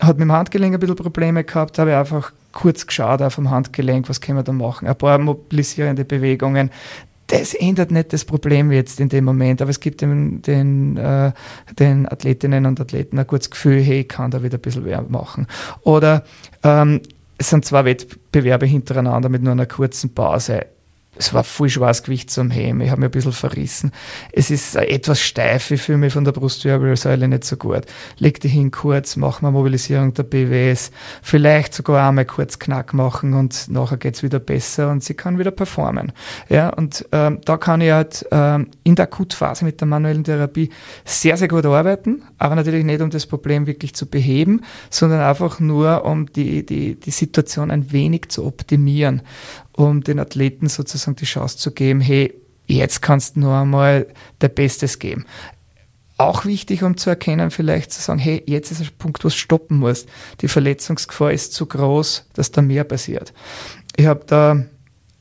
[0.00, 4.08] hat mit dem Handgelenk ein bisschen Probleme gehabt, habe einfach kurz geschaut auf dem Handgelenk,
[4.08, 6.70] was können wir da machen, ein paar mobilisierende Bewegungen.
[7.32, 11.32] Das ändert nicht das Problem jetzt in dem Moment, aber es gibt den, den, äh,
[11.78, 15.00] den Athletinnen und Athleten ein gutes Gefühl, hey, ich kann da wieder ein bisschen mehr
[15.08, 15.46] machen.
[15.80, 16.24] Oder
[16.62, 17.00] ähm,
[17.38, 20.66] es sind zwei Wettbewerbe hintereinander mit nur einer kurzen Pause
[21.16, 22.80] es war voll schweres Gewicht zum Heben.
[22.80, 23.92] Ich habe mir ein bisschen verrissen.
[24.32, 25.70] Es ist etwas steif.
[25.70, 27.82] Ich fühle mich von der Brustwirbelsäule nicht so gut.
[28.16, 30.90] Leg dich hin kurz, mach mal Mobilisierung der BWS.
[31.20, 35.50] Vielleicht sogar einmal kurz Knack machen und nachher geht's wieder besser und sie kann wieder
[35.50, 36.12] performen.
[36.48, 40.70] Ja, und ähm, da kann ich halt ähm, in der Akutphase mit der manuellen Therapie
[41.04, 42.22] sehr, sehr gut arbeiten.
[42.38, 46.98] Aber natürlich nicht, um das Problem wirklich zu beheben, sondern einfach nur, um die, die,
[46.98, 49.20] die Situation ein wenig zu optimieren
[49.86, 52.34] um den Athleten sozusagen die Chance zu geben, hey,
[52.66, 54.06] jetzt kannst du nur einmal
[54.40, 55.24] der Bestes geben.
[56.18, 59.34] Auch wichtig, um zu erkennen, vielleicht zu sagen, hey, jetzt ist ein Punkt, wo du
[59.34, 60.08] stoppen musst.
[60.40, 63.32] Die Verletzungsgefahr ist zu groß, dass da mehr passiert.
[63.96, 64.64] Ich habe da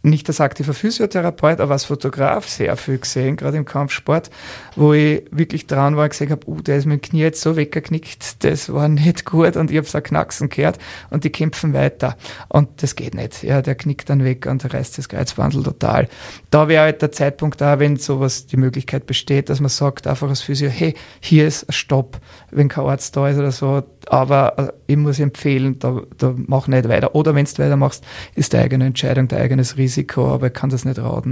[0.04, 4.32] nicht als aktiver Physiotherapeut, aber als Fotograf sehr viel gesehen, gerade im Kampfsport,
[4.76, 7.56] wo ich wirklich dran war gesehen habe, uh, der ist mit dem Knie jetzt so
[7.56, 10.80] weggeknickt, das war nicht gut und ich habe so Knacksen gehört
[11.12, 13.44] und die kämpfen weiter und das geht nicht.
[13.44, 16.08] Ja, der knickt dann weg und reißt das Kreuzbandel total.
[16.50, 20.30] Da wäre halt der Zeitpunkt da, wenn sowas die Möglichkeit besteht, dass man sagt einfach
[20.30, 22.20] als Physio, hey, hier ist ein Stopp,
[22.52, 26.68] wenn kein Arzt da ist oder so, aber äh, ich muss empfehlen, da, da mach
[26.68, 27.16] nicht weiter.
[27.16, 28.04] Oder wenn du weitermachst,
[28.36, 31.32] ist deine eigene Entscheidung, dein eigenes Risiko, aber ich kann das nicht raten.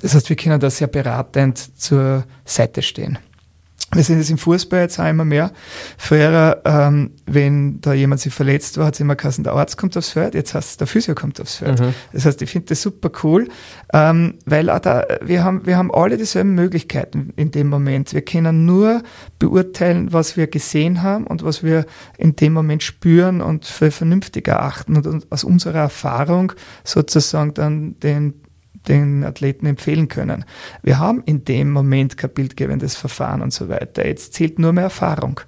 [0.00, 3.18] Das heißt, wir können da sehr beratend zur Seite stehen.
[3.94, 5.52] Wir sehen es im Fußball jetzt auch immer mehr.
[5.98, 9.96] Früher, ähm, wenn da jemand sich verletzt war, hat es immer geheißen, der Arzt kommt
[9.98, 11.78] aufs Feld, jetzt heißt es, der Physio kommt aufs Feld.
[11.78, 11.94] Mhm.
[12.12, 13.48] Das heißt, ich finde das super cool,
[13.92, 18.14] ähm, weil auch da, wir haben, wir haben alle dieselben Möglichkeiten in dem Moment.
[18.14, 19.02] Wir können nur
[19.38, 21.84] beurteilen, was wir gesehen haben und was wir
[22.16, 26.52] in dem Moment spüren und für vernünftig erachten und, und aus unserer Erfahrung
[26.84, 28.34] sozusagen dann den
[28.88, 30.44] den Athleten empfehlen können.
[30.82, 34.06] Wir haben in dem Moment kein bildgebendes Verfahren und so weiter.
[34.06, 35.40] Jetzt zählt nur mehr Erfahrung.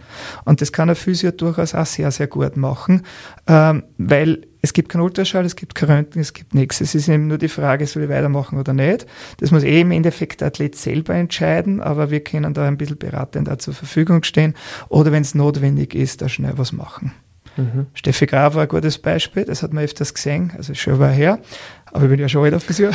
[0.44, 3.02] Und das kann ein Physio durchaus auch sehr, sehr gut machen,
[3.46, 6.80] ähm, weil es gibt kein Ultraschall, es gibt kein Röntgen, es gibt nichts.
[6.80, 9.06] Es ist eben nur die Frage, soll ich weitermachen oder nicht.
[9.38, 12.96] Das muss eh im Endeffekt der Athlet selber entscheiden, aber wir können da ein bisschen
[12.96, 14.54] beratend da zur Verfügung stehen
[14.88, 17.12] oder wenn es notwendig ist, da schnell was machen.
[17.56, 17.86] Mhm.
[17.94, 21.38] Steffi Graf war ein gutes Beispiel, das hat man öfters gesehen, also schon war her,
[21.86, 22.92] aber ich bin ja schon alter Friseur.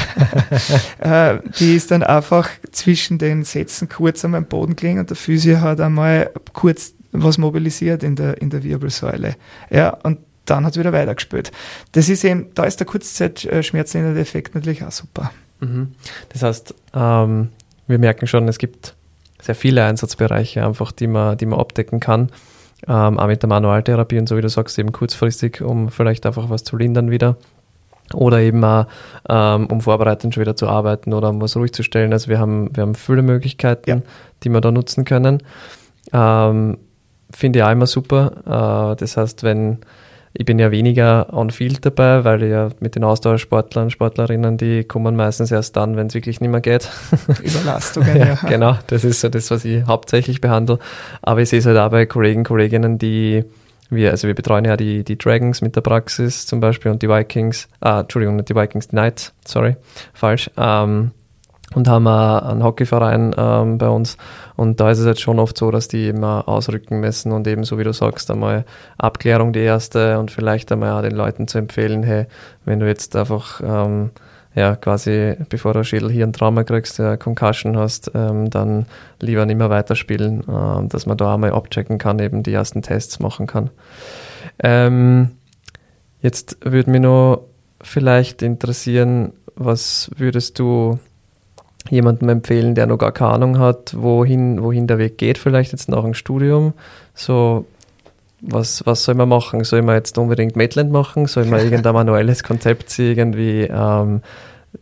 [0.99, 5.61] äh, die ist dann einfach zwischen den Sätzen kurz am Boden gelegen und der Physio
[5.61, 9.35] hat einmal kurz was mobilisiert in der, in der Wirbelsäule.
[9.69, 11.51] Ja, und dann hat es wieder weitergespielt.
[11.93, 15.31] Das ist eben, da ist der Kurzzeitschmerzlindernde Effekt natürlich auch super.
[15.59, 15.93] Mhm.
[16.29, 17.49] Das heißt, ähm,
[17.87, 18.95] wir merken schon, es gibt
[19.41, 22.31] sehr viele Einsatzbereiche einfach, die man, die man abdecken kann
[22.89, 26.49] ähm, auch mit der Manualtherapie und so, wie du sagst, eben kurzfristig, um vielleicht einfach
[26.49, 27.37] was zu lindern wieder.
[28.13, 28.87] Oder eben auch,
[29.29, 32.11] ähm, um vorbereitend schon wieder zu arbeiten oder um was ruhig zu stellen.
[32.11, 34.01] Also wir haben, wir haben viele Möglichkeiten, ja.
[34.43, 35.43] die wir da nutzen können.
[36.11, 36.79] Ähm,
[37.31, 38.93] Finde ich auch immer super.
[38.93, 39.77] Äh, das heißt, wenn
[40.33, 45.15] ich bin ja weniger on field dabei, weil ja mit den Ausdauersportlern, Sportlerinnen, die kommen
[45.15, 46.89] meistens erst dann, wenn es wirklich nicht mehr geht.
[47.43, 48.35] Überlastungen, ja, ja.
[48.47, 50.79] Genau, das ist so das, was ich hauptsächlich behandle.
[51.21, 53.43] Aber ich sehe es halt auch bei Kollegen, Kolleginnen, die
[53.89, 57.09] wir, also wir betreuen ja die, die Dragons mit der Praxis zum Beispiel und die
[57.09, 59.77] Vikings, ah, Entschuldigung, nicht die Vikings, die Knights, sorry,
[60.13, 60.51] falsch.
[60.57, 61.11] Ähm,
[61.75, 64.17] und haben einen Hockeyverein ähm, bei uns.
[64.55, 67.63] Und da ist es jetzt schon oft so, dass die immer ausrücken müssen und eben,
[67.63, 68.65] so wie du sagst, einmal
[68.97, 72.25] Abklärung die erste und vielleicht einmal auch den Leuten zu empfehlen, hey,
[72.65, 74.11] wenn du jetzt einfach ähm,
[74.55, 78.87] ja, quasi bevor du Schädel hier ein Trauma kriegst, ja, Concussion hast, ähm, dann
[79.19, 83.19] lieber nicht mehr weiterspielen, äh, dass man da einmal abchecken kann, eben die ersten Tests
[83.19, 83.69] machen kann.
[84.61, 85.31] Ähm,
[86.21, 87.45] jetzt würde mich noch
[87.81, 90.99] vielleicht interessieren, was würdest du
[91.89, 95.89] jemandem empfehlen, der noch gar keine Ahnung hat, wohin, wohin der Weg geht, vielleicht jetzt
[95.89, 96.73] nach dem Studium.
[97.13, 97.65] So,
[98.41, 99.63] was, was soll man machen?
[99.63, 101.25] Soll man jetzt unbedingt Medland machen?
[101.25, 104.21] Soll man irgendein manuelles Konzept irgendwie, ähm,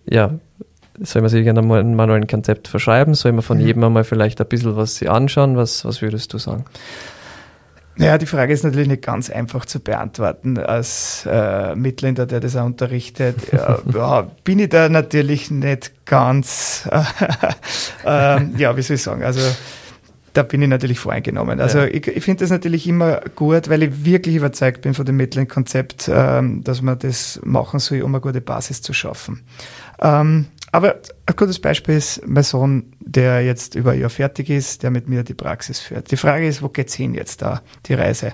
[0.05, 0.32] ja,
[0.99, 3.14] soll man sich irgendein manuelles Konzept verschreiben?
[3.14, 3.66] Soll man von mhm.
[3.66, 5.58] jedem einmal vielleicht ein bisschen was sich anschauen?
[5.58, 6.66] Was, was würdest du sagen?
[7.98, 10.58] Naja, die Frage ist natürlich nicht ganz einfach zu beantworten.
[10.58, 16.88] Als äh, Mitländer, der das auch unterrichtet, ja, bin ich da natürlich nicht ganz,
[18.06, 18.06] äh,
[18.58, 19.41] ja, wie soll ich sagen, also
[20.34, 21.60] da bin ich natürlich voreingenommen.
[21.60, 21.86] Also ja.
[21.86, 26.12] ich, ich finde das natürlich immer gut, weil ich wirklich überzeugt bin von dem Midland-Konzept,
[26.14, 29.41] ähm, dass man das machen soll, um eine gute Basis zu schaffen.
[30.00, 34.84] Ähm, aber ein gutes Beispiel ist mein Sohn, der jetzt über ein Jahr fertig ist,
[34.84, 36.11] der mit mir die Praxis führt.
[36.11, 38.34] Die Frage ist, wo geht's hin jetzt da, die Reise?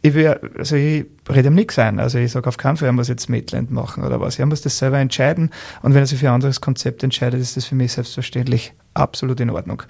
[0.00, 0.28] Ich will,
[0.58, 2.00] also ich rede ihm nichts ein.
[2.00, 4.38] Also ich sage auf keinen Fall, er muss jetzt Midland machen oder was.
[4.38, 5.50] Er muss das selber entscheiden.
[5.82, 9.40] Und wenn er sich für ein anderes Konzept entscheidet, ist das für mich selbstverständlich absolut
[9.40, 9.82] in Ordnung.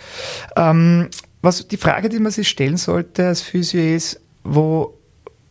[0.57, 1.09] Ähm,
[1.43, 4.99] was die Frage, die man sich stellen sollte als Physio ist, wo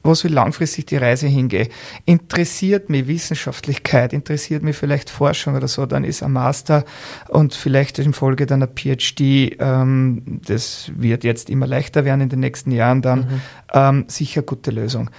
[0.03, 1.69] wo soll langfristig die Reise hingehen?
[2.05, 6.83] Interessiert mich Wissenschaftlichkeit, interessiert mich vielleicht Forschung oder so, dann ist ein Master
[7.29, 12.29] und vielleicht in Folge dann ein PhD, ähm, das wird jetzt immer leichter werden in
[12.29, 13.41] den nächsten Jahren dann, mhm.
[13.73, 15.09] ähm, sicher gute Lösung.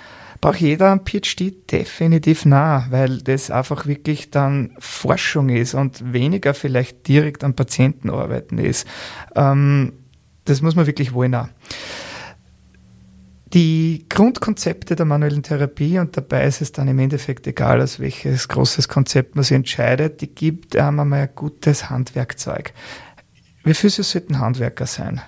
[0.45, 1.73] Braucht jeder ein PhD?
[1.73, 8.11] Definitiv nah, weil das einfach wirklich dann Forschung ist und weniger vielleicht direkt an Patienten
[8.11, 8.87] arbeiten ist.
[9.35, 9.95] Ähm,
[10.45, 11.35] das muss man wirklich wollen.
[11.35, 11.49] Auch.
[13.55, 18.49] Die Grundkonzepte der manuellen Therapie, und dabei ist es dann im Endeffekt egal, aus welches
[18.49, 22.73] großes Konzept man sich entscheidet, die gibt einem einmal ein gutes Handwerkzeug.
[23.63, 25.21] Wir Physios sollten Handwerker sein.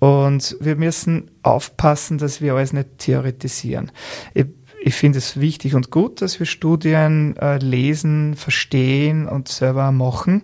[0.00, 3.92] Und wir müssen aufpassen, dass wir alles nicht theoretisieren.
[4.34, 4.46] Ich
[4.84, 10.42] ich finde es wichtig und gut, dass wir Studien äh, lesen, verstehen und selber machen.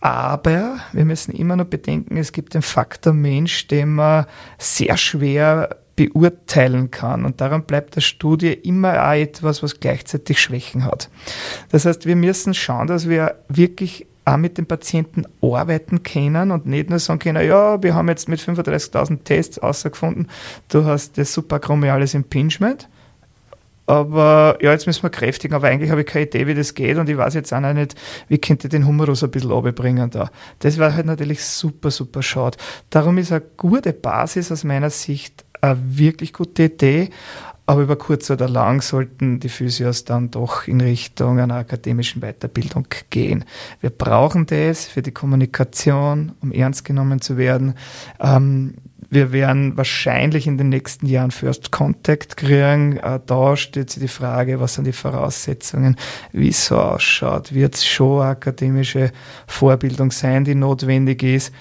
[0.00, 4.24] Aber wir müssen immer noch bedenken, es gibt den Faktor Mensch, den man
[4.56, 7.24] sehr schwer beurteilen kann.
[7.24, 11.10] Und daran bleibt der Studie immer auch etwas, was gleichzeitig Schwächen hat.
[11.70, 16.66] Das heißt, wir müssen schauen, dass wir wirklich auch mit den Patienten arbeiten können und
[16.66, 20.28] nicht nur sagen können, ja, wir haben jetzt mit 35.000 Tests herausgefunden,
[20.68, 22.88] du hast das superchromiales Impingement,
[23.86, 26.98] aber ja, jetzt müssen wir kräftigen, aber eigentlich habe ich keine Idee, wie das geht
[26.98, 27.96] und ich weiß jetzt auch noch nicht,
[28.28, 30.30] wie könnte ich den Humerus ein bisschen runterbringen da.
[30.60, 32.58] Das wäre halt natürlich super, super schade.
[32.90, 37.10] Darum ist eine gute Basis aus meiner Sicht eine wirklich gute Idee.
[37.64, 42.86] Aber über kurz oder lang sollten die Physios dann doch in Richtung einer akademischen Weiterbildung
[43.10, 43.44] gehen.
[43.80, 47.74] Wir brauchen das für die Kommunikation, um ernst genommen zu werden.
[48.20, 48.74] Ähm,
[49.10, 52.96] wir werden wahrscheinlich in den nächsten Jahren First Contact kriegen.
[52.96, 55.96] Äh, da steht sich die Frage, was sind die Voraussetzungen,
[56.32, 57.54] wie es so ausschaut.
[57.54, 59.12] Wird es schon akademische
[59.46, 61.54] Vorbildung sein, die notwendig ist?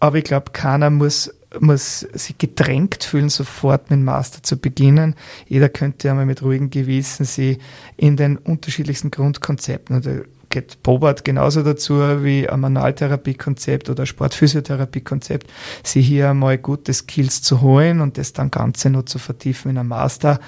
[0.00, 1.30] Aber ich glaube, keiner muss
[1.60, 5.14] muss sich gedrängt fühlen, sofort mit dem Master zu beginnen.
[5.46, 7.58] Jeder könnte einmal mit ruhigem Gewissen sie
[7.96, 10.22] in den unterschiedlichsten Grundkonzepten oder
[10.52, 15.50] geht Bobart genauso dazu wie ein Manualtherapiekonzept oder Sportphysiotherapiekonzept,
[15.82, 19.78] sie hier einmal gute Skills zu holen und das dann Ganze noch zu vertiefen in
[19.78, 20.38] einem Master,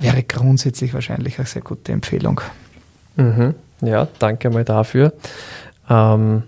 [0.00, 2.40] wäre grundsätzlich wahrscheinlich eine sehr gute Empfehlung.
[3.16, 3.54] Mhm.
[3.80, 5.12] Ja, danke mal dafür.
[5.88, 6.42] Ähm,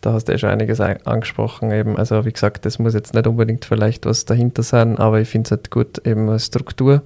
[0.00, 1.70] da hast du eh schon einiges angesprochen.
[1.70, 1.96] Eben.
[1.96, 5.46] Also wie gesagt, das muss jetzt nicht unbedingt vielleicht was dahinter sein, aber ich finde
[5.46, 7.02] es halt gut, eben als Struktur.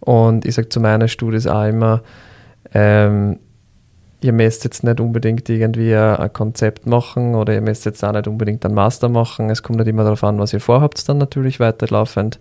[0.00, 2.02] Und ich sage zu meiner Studie auch immer,
[2.74, 3.38] ähm,
[4.20, 8.26] ihr müsst jetzt nicht unbedingt irgendwie ein Konzept machen oder ihr müsst jetzt auch nicht
[8.26, 9.50] unbedingt einen Master machen.
[9.50, 12.38] Es kommt nicht immer darauf an, was ihr vorhabt, dann natürlich weiterlaufend.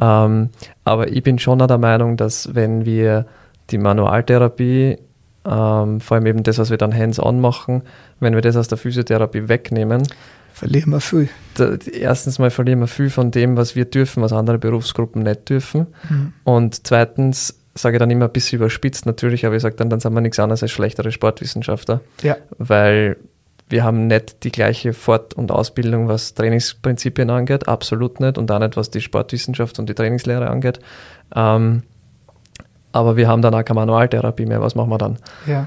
[0.00, 0.50] Ähm,
[0.84, 3.26] aber ich bin schon der Meinung, dass wenn wir
[3.70, 4.98] die Manualtherapie
[5.44, 7.82] ähm, vor allem eben das, was wir dann hands-on machen,
[8.20, 10.02] wenn wir das aus der Physiotherapie wegnehmen,
[10.52, 11.28] verlieren wir viel.
[11.54, 15.48] Da, erstens mal verlieren wir viel von dem, was wir dürfen, was andere Berufsgruppen nicht
[15.48, 15.88] dürfen.
[16.08, 16.32] Mhm.
[16.44, 20.00] Und zweitens sage ich dann immer ein bisschen überspitzt natürlich, aber ich sage dann, dann
[20.00, 22.00] sind wir nichts anderes als schlechtere Sportwissenschaftler.
[22.22, 22.36] Ja.
[22.58, 23.16] Weil
[23.68, 28.58] wir haben nicht die gleiche Fort- und Ausbildung, was Trainingsprinzipien angeht, absolut nicht, und auch
[28.58, 30.78] nicht, was die Sportwissenschaft und die Trainingslehre angeht.
[31.34, 31.82] Ähm,
[32.94, 34.60] aber wir haben dann auch keine Manualtherapie mehr.
[34.60, 35.18] Was machen wir dann?
[35.46, 35.66] Ja.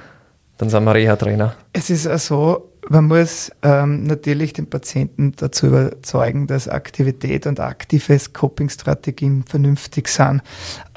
[0.58, 1.56] Dann sind wir Reha-Trainer.
[1.74, 7.60] Es ist auch so, man muss ähm, natürlich den Patienten dazu überzeugen, dass Aktivität und
[7.60, 10.42] aktive Coping-Strategien vernünftig sind.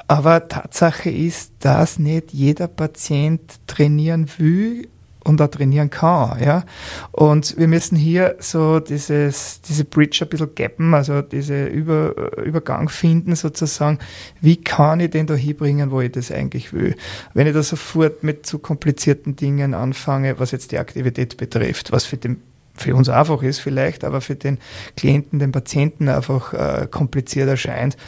[0.06, 4.88] Aber Tatsache ist, dass nicht jeder Patient trainieren will
[5.24, 6.42] und auch trainieren kann.
[6.42, 6.64] Ja?
[7.12, 12.88] Und wir müssen hier so dieses, diese Bridge ein bisschen gappen, also diese Über, Übergang
[12.88, 13.98] finden sozusagen.
[14.40, 16.96] Wie kann ich den da hinbringen, wo ich das eigentlich will?
[17.34, 22.04] Wenn ich da sofort mit zu komplizierten Dingen anfange, was jetzt die Aktivität betrifft, was
[22.04, 22.42] für den
[22.76, 24.56] für uns einfach ist vielleicht, aber für den
[24.96, 27.98] Klienten, den Patienten einfach äh, kompliziert erscheint,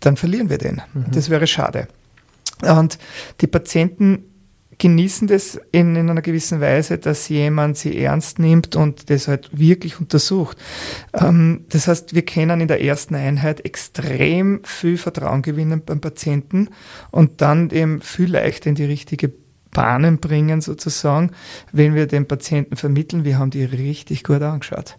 [0.00, 0.80] dann verlieren wir den.
[0.94, 1.06] Mhm.
[1.12, 1.88] Das wäre schade.
[2.62, 2.98] Und
[3.40, 4.24] die Patienten
[4.78, 9.50] genießen das in, in, einer gewissen Weise, dass jemand sie ernst nimmt und das halt
[9.52, 10.56] wirklich untersucht.
[11.12, 16.68] Ähm, das heißt, wir können in der ersten Einheit extrem viel Vertrauen gewinnen beim Patienten
[17.10, 19.32] und dann eben viel leichter in die richtige
[19.70, 21.32] Bahnen bringen sozusagen,
[21.72, 24.96] wenn wir den Patienten vermitteln, wir haben die richtig gut angeschaut.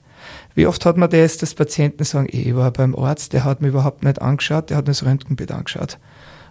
[0.53, 3.69] Wie oft hat man das, dass Patienten sagen, ich war beim Arzt, der hat mir
[3.69, 5.97] überhaupt nicht angeschaut, der hat mir das Röntgenbild angeschaut.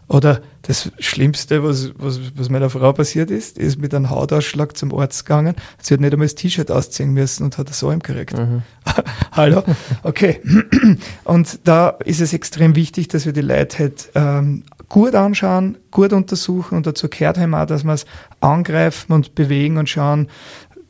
[0.08, 4.94] Oder das Schlimmste, was, was, was meiner Frau passiert ist, ist mit einem Hautausschlag zum
[4.94, 5.54] Arzt gegangen.
[5.80, 8.36] Sie hat nicht einmal das T-Shirt ausziehen müssen und hat das so im gekriegt.
[8.36, 8.62] Mhm.
[9.32, 9.62] Hallo?
[10.02, 10.40] Okay.
[11.24, 16.12] Und da ist es extrem wichtig, dass wir die Leute halt ähm, gut anschauen, gut
[16.12, 18.06] untersuchen und dazu gehört halt auch, dass wir es
[18.40, 20.28] angreifen und bewegen und schauen,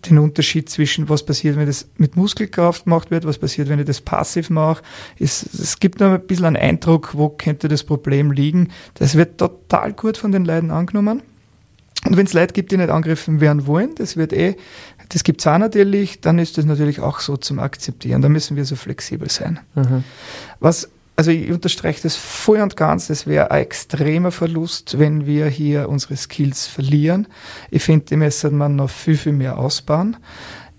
[0.09, 3.87] den Unterschied zwischen was passiert, wenn das mit Muskelkraft gemacht wird, was passiert, wenn ich
[3.87, 4.83] das passiv mache.
[5.19, 8.69] Es, es gibt noch ein bisschen einen Eindruck, wo könnte das Problem liegen.
[8.95, 11.23] Das wird total gut von den Leuten angenommen.
[12.07, 14.57] Und wenn es Leute gibt, die nicht angegriffen werden wollen, das wird eh,
[15.09, 18.21] das gibt es auch natürlich, dann ist das natürlich auch so zum Akzeptieren.
[18.21, 19.61] Da müssen wir so flexibel sein.
[19.75, 20.05] Mhm.
[20.61, 25.47] Was also ich unterstreiche das voll und ganz, es wäre ein extremer Verlust, wenn wir
[25.47, 27.29] hier unsere Skills verlieren.
[27.71, 30.17] Ich finde, die müssen man noch viel, viel mehr ausbauen.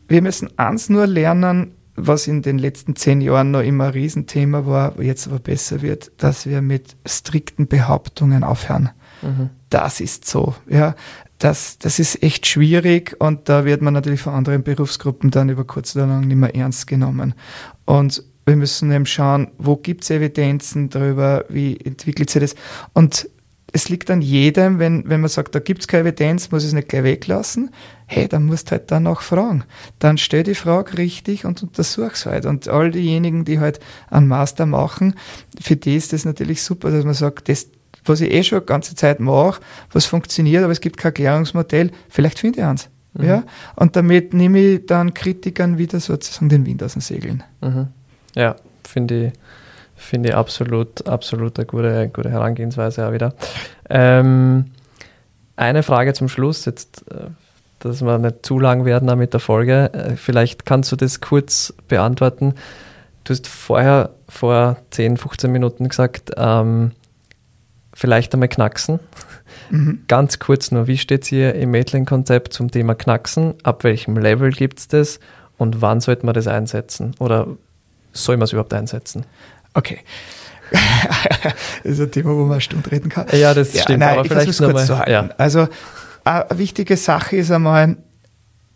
[0.07, 4.65] Wir müssen eins nur lernen, was in den letzten zehn Jahren noch immer ein Riesenthema
[4.65, 8.89] war, jetzt aber besser wird, dass wir mit strikten Behauptungen aufhören.
[9.21, 9.49] Mhm.
[9.69, 10.95] Das ist so, ja.
[11.37, 15.65] Das, das ist echt schwierig und da wird man natürlich von anderen Berufsgruppen dann über
[15.65, 17.33] kurz oder lang nicht mehr ernst genommen.
[17.83, 22.55] Und wir müssen eben schauen, wo gibt es Evidenzen darüber, wie entwickelt sich das.
[22.93, 23.29] Und
[23.75, 26.69] es liegt an jedem, wenn, wenn man sagt, da gibt es keine Evidenz, muss ich
[26.69, 27.71] es nicht gleich weglassen.
[28.05, 29.65] Hey, dann musst du halt danach fragen.
[29.99, 32.45] Dann stell die Frage richtig und untersuch's halt.
[32.45, 35.15] Und all diejenigen, die halt einen Master machen,
[35.59, 37.67] für die ist das natürlich super, dass man sagt, das,
[38.05, 39.59] was ich eh schon die ganze Zeit mache,
[39.91, 42.89] was funktioniert, aber es gibt kein Erklärungsmodell, vielleicht finde ich eins.
[43.13, 43.25] Mhm.
[43.25, 43.43] Ja?
[43.75, 47.43] Und damit nehme ich dann Kritikern wieder sozusagen den Wind aus den Segeln.
[47.61, 47.87] Mhm.
[48.35, 48.55] Ja,
[48.87, 49.33] finde ich,
[49.95, 53.33] finde ich absolut, absolut eine gute, gute Herangehensweise auch wieder.
[53.89, 54.71] Ähm,
[55.55, 57.27] eine Frage zum Schluss, jetzt, äh,
[57.79, 59.93] dass wir nicht zu lang werden mit der Folge.
[59.93, 62.55] Äh, vielleicht kannst du das kurz beantworten.
[63.23, 66.91] Du hast vorher vor 10, 15 Minuten gesagt, ähm,
[67.93, 68.99] vielleicht einmal knacksen.
[69.71, 70.03] Mhm.
[70.07, 73.55] Ganz kurz nur, wie steht es hier im Maitland-Konzept zum Thema Knacksen?
[73.63, 75.19] Ab welchem Level gibt es das
[75.57, 77.15] und wann sollte man das einsetzen?
[77.19, 77.47] Oder
[78.15, 79.25] soll man es überhaupt einsetzen?
[79.73, 79.99] Okay.
[81.83, 83.27] das ist ein Thema, wo man eine Stunde reden kann.
[83.31, 83.99] Ja, das ja, stimmt.
[83.99, 85.11] Nein, aber vielleicht kurz mal, zu halten.
[85.11, 85.29] Ja.
[85.37, 85.67] Also,
[86.23, 87.97] eine wichtige Sache ist einmal,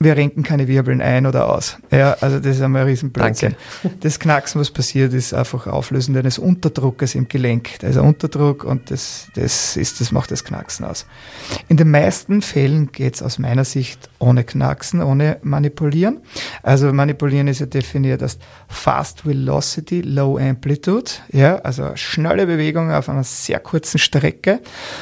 [0.01, 1.77] wir renken keine Wirbeln ein oder aus.
[1.91, 3.55] Ja, also das ist einmal ein Riesenblödsinn.
[3.99, 7.79] Das Knacksen, was passiert, ist einfach Auflösen eines Unterdruckes im Gelenk.
[7.79, 11.05] Da ist ein Unterdruck und das, das, ist, das macht das Knacksen aus.
[11.67, 16.21] In den meisten Fällen geht es aus meiner Sicht ohne Knacksen, ohne Manipulieren.
[16.63, 18.37] Also Manipulieren ist ja definiert als
[18.69, 21.11] Fast Velocity, Low Amplitude.
[21.33, 24.61] Ja, also schnelle Bewegung auf einer sehr kurzen Strecke.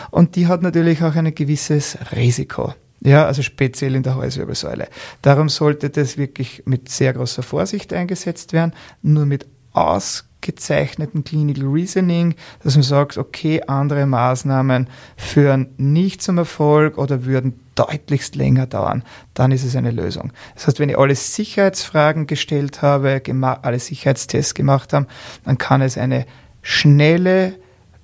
[0.10, 2.74] Und die hat natürlich auch ein gewisses Risiko.
[3.02, 4.88] Ja, also speziell in der Halswirbelsäule.
[5.22, 12.36] Darum sollte das wirklich mit sehr großer Vorsicht eingesetzt werden, nur mit ausgezeichnetem Clinical Reasoning,
[12.64, 19.04] dass man sagt, okay, andere Maßnahmen führen nicht zum Erfolg oder würden deutlichst länger dauern,
[19.36, 20.34] dann ist es eine Lösung.
[20.56, 23.22] Das heißt, wenn ich alle Sicherheitsfragen gestellt habe,
[23.62, 25.06] alle Sicherheitstests gemacht habe,
[25.45, 26.26] dann kann es eine
[26.64, 27.54] schnelle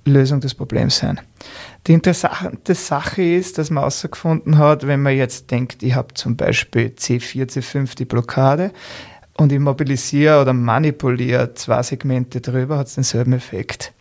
[0.04, 1.20] Lösung des Problems sein.
[1.86, 6.36] Die interessante Sache ist, dass man herausgefunden hat, wenn man jetzt denkt, ich habe zum
[6.36, 8.72] Beispiel C4, C5 die Blockade
[9.36, 13.92] und ich mobilisiere oder manipuliere zwei Segmente drüber, hat es denselben Effekt.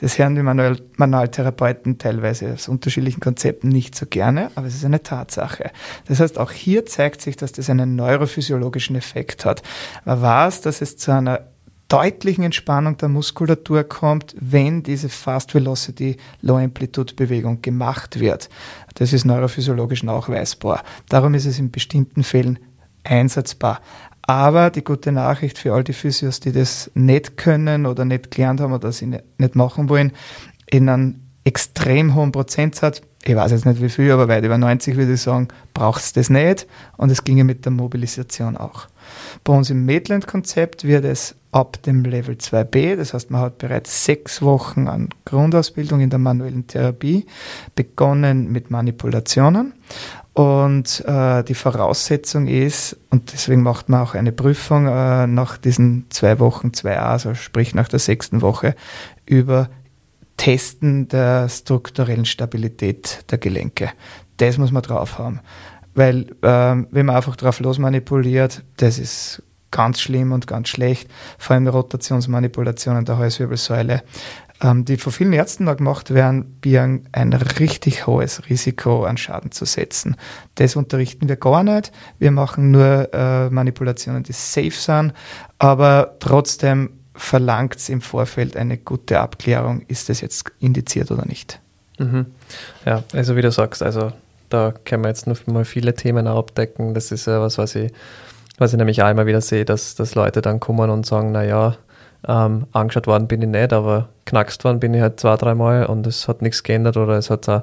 [0.00, 4.84] Das hören die Manual Manualtherapeuten teilweise aus unterschiedlichen Konzepten nicht so gerne, aber es ist
[4.84, 5.72] eine Tatsache.
[6.06, 9.62] Das heißt, auch hier zeigt sich, dass das einen neurophysiologischen Effekt hat.
[10.04, 11.40] Man weiß, dass es zu einer
[11.88, 18.50] deutlichen Entspannung der Muskulatur kommt, wenn diese Fast Velocity Low Amplitude Bewegung gemacht wird.
[18.94, 20.82] Das ist neurophysiologisch nachweisbar.
[21.08, 22.58] Darum ist es in bestimmten Fällen
[23.04, 23.80] einsetzbar.
[24.22, 28.60] Aber die gute Nachricht für all die Physios, die das nicht können oder nicht gelernt
[28.60, 30.12] haben oder sie nicht machen wollen,
[30.66, 34.96] in einem extrem hohen Prozentsatz, ich weiß jetzt nicht wie viel, aber weit über 90
[34.96, 36.66] würde ich sagen, braucht es das nicht
[36.98, 38.86] und es ginge mit der Mobilisation auch.
[39.44, 44.04] Bei uns im Medland-Konzept wird es ab dem Level 2b, das heißt, man hat bereits
[44.04, 47.26] sechs Wochen an Grundausbildung in der manuellen Therapie,
[47.74, 49.72] begonnen mit Manipulationen.
[50.34, 56.06] Und äh, die Voraussetzung ist, und deswegen macht man auch eine Prüfung äh, nach diesen
[56.10, 58.76] zwei Wochen 2a, also sprich nach der sechsten Woche,
[59.26, 59.68] über
[60.36, 63.90] Testen der strukturellen Stabilität der Gelenke.
[64.36, 65.40] Das muss man drauf haben.
[65.94, 71.08] Weil ähm, wenn man einfach drauf losmanipuliert, das ist ganz schlimm und ganz schlecht,
[71.38, 74.02] vor allem Rotationsmanipulationen der Halswirbelsäule,
[74.60, 79.52] ähm, die von vielen Ärzten noch gemacht werden, birgen ein richtig hohes Risiko an Schaden
[79.52, 80.16] zu setzen.
[80.56, 81.92] Das unterrichten wir gar nicht.
[82.18, 85.12] Wir machen nur äh, Manipulationen, die safe sind,
[85.58, 91.60] aber trotzdem verlangt es im Vorfeld eine gute Abklärung, ist das jetzt indiziert oder nicht.
[91.98, 92.26] Mhm.
[92.84, 94.12] Ja, also wie du sagst, also
[94.48, 96.94] da können wir jetzt noch mal viele Themen abdecken.
[96.94, 97.92] Das ist ja was, was ich,
[98.58, 101.76] was ich nämlich auch immer wieder sehe, dass, dass Leute dann kommen und sagen, naja,
[102.26, 106.06] ähm, angeschaut worden bin ich nicht, aber knackst worden bin ich halt zwei, dreimal und
[106.06, 107.62] es hat nichts geändert oder es hat auch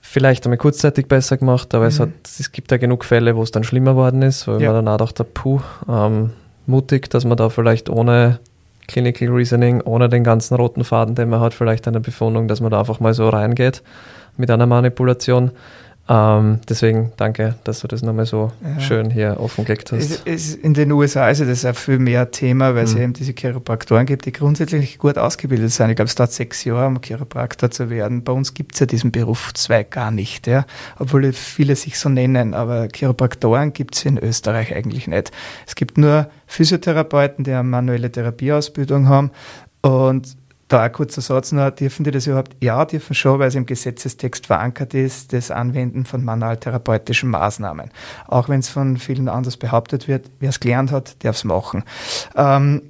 [0.00, 1.88] vielleicht einmal kurzzeitig besser gemacht, aber mhm.
[1.88, 4.72] es, hat, es gibt ja genug Fälle, wo es dann schlimmer worden ist, weil ja.
[4.72, 6.30] man dann auch dachte, puh, ähm,
[6.66, 8.38] mutig, dass man da vielleicht ohne
[8.86, 12.70] Clinical Reasoning, ohne den ganzen roten Faden, den man hat, vielleicht eine Befundung, dass man
[12.70, 13.82] da einfach mal so reingeht
[14.38, 15.50] mit einer Manipulation.
[16.10, 18.80] Ähm, deswegen danke, dass du das nochmal so ja.
[18.80, 19.98] schön hier offengelegt hast.
[20.00, 22.88] Es, es, in den USA ist das ein viel mehr Thema, weil mhm.
[22.88, 25.90] es eben diese Chiropraktoren gibt, die grundsätzlich gut ausgebildet sind.
[25.90, 28.24] Ich glaube, es dauert sechs Jahre, um Chiropraktor zu werden.
[28.24, 30.64] Bei uns gibt es ja diesen Berufszweig gar nicht, ja?
[30.98, 35.30] obwohl viele sich so nennen, aber Chiropraktoren gibt es in Österreich eigentlich nicht.
[35.66, 39.30] Es gibt nur Physiotherapeuten, die eine manuelle Therapieausbildung haben
[39.82, 40.36] und
[40.68, 42.56] da ein kurzer Satz noch, dürfen die das überhaupt?
[42.62, 47.90] Ja, dürfen schon, weil es im Gesetzestext verankert ist, das Anwenden von manualtherapeutischen Maßnahmen.
[48.26, 51.84] Auch wenn es von vielen anders behauptet wird, wer es gelernt hat, darf es machen.
[52.36, 52.82] Ähm,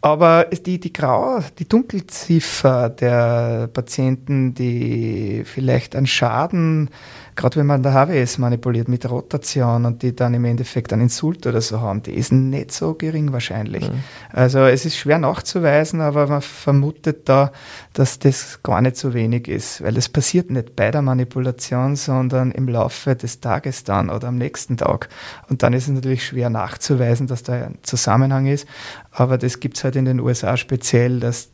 [0.00, 6.90] Aber die, die Grau, die Dunkelziffer der Patienten, die vielleicht einen Schaden
[7.38, 11.46] gerade wenn man der HWS manipuliert mit Rotation und die dann im Endeffekt einen Insult
[11.46, 13.88] oder so haben, die ist nicht so gering wahrscheinlich.
[13.88, 14.02] Mhm.
[14.32, 17.52] Also es ist schwer nachzuweisen, aber man vermutet da,
[17.92, 22.50] dass das gar nicht so wenig ist, weil es passiert nicht bei der Manipulation, sondern
[22.50, 25.08] im Laufe des Tages dann oder am nächsten Tag.
[25.48, 28.66] Und dann ist es natürlich schwer nachzuweisen, dass da ein Zusammenhang ist,
[29.12, 31.50] aber das gibt es halt in den USA speziell, dass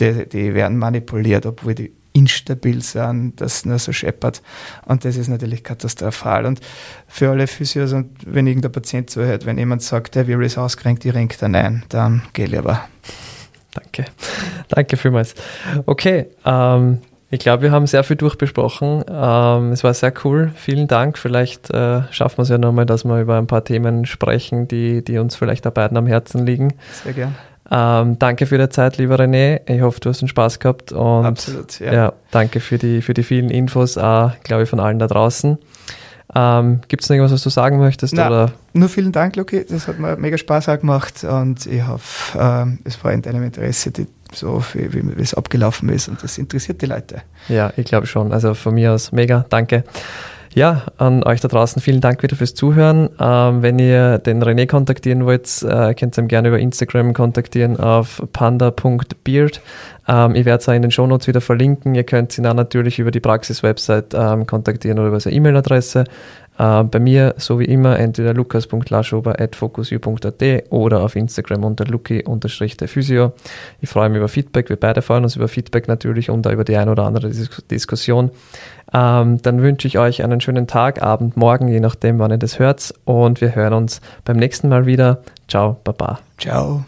[0.00, 4.42] die, die werden manipuliert, obwohl die instabil sind, das nur so scheppert.
[4.86, 6.46] Und das ist natürlich katastrophal.
[6.46, 6.60] Und
[7.06, 11.04] für alle Physios und wenn irgendein Patient zuhört, wenn jemand sagt, der Wirbel ist ausgerenkt,
[11.04, 12.88] die renkt er nein, dann geh lieber.
[13.72, 14.06] Danke.
[14.68, 15.34] Danke vielmals.
[15.86, 16.98] Okay, ähm,
[17.30, 19.04] ich glaube, wir haben sehr viel durchbesprochen.
[19.08, 20.50] Ähm, es war sehr cool.
[20.56, 21.18] Vielen Dank.
[21.18, 25.04] Vielleicht äh, schaffen wir es ja nochmal, dass wir über ein paar Themen sprechen, die,
[25.04, 26.74] die uns vielleicht auch beiden am Herzen liegen.
[27.04, 27.34] Sehr gern.
[27.70, 29.60] Ähm, danke für die Zeit, lieber René.
[29.66, 30.92] Ich hoffe, du hast einen Spaß gehabt.
[30.92, 31.92] Und Absolut, ja.
[31.92, 35.58] ja danke für die, für die vielen Infos, auch, glaube ich, von allen da draußen.
[36.34, 38.14] Ähm, Gibt es noch irgendwas, was du sagen möchtest?
[38.14, 38.52] Na, oder?
[38.74, 39.64] Nur vielen Dank, Luki.
[39.64, 43.90] Das hat mir mega Spaß gemacht und ich hoffe, ähm, es war in deinem Interesse,
[43.90, 47.22] die, so wie, wie es abgelaufen ist und das interessiert die Leute.
[47.48, 48.32] Ja, ich glaube schon.
[48.32, 49.84] Also von mir aus mega, danke.
[50.58, 53.10] Ja, an euch da draußen vielen Dank wieder fürs Zuhören.
[53.20, 57.78] Ähm, wenn ihr den René kontaktieren wollt, äh, könnt ihr ihn gerne über Instagram kontaktieren
[57.78, 59.60] auf panda.beard.
[60.08, 61.94] Ähm, ich werde es auch in den Shownotes wieder verlinken.
[61.94, 66.02] Ihr könnt ihn auch natürlich über die Praxis-Website ähm, kontaktieren oder über seine E-Mail-Adresse.
[66.58, 73.32] Äh, bei mir, so wie immer, entweder lukas.laschober.fokusu.at oder auf Instagram unter luki-physio.
[73.80, 74.68] Ich freue mich über Feedback.
[74.68, 77.48] Wir beide freuen uns über Feedback natürlich und auch über die ein oder andere Dis
[77.70, 78.30] Diskussion.
[78.92, 82.58] Ähm, dann wünsche ich euch einen schönen Tag, Abend, Morgen, je nachdem, wann ihr das
[82.58, 82.94] hört.
[83.04, 85.22] Und wir hören uns beim nächsten Mal wieder.
[85.46, 86.20] Ciao, Baba.
[86.38, 86.84] Ciao.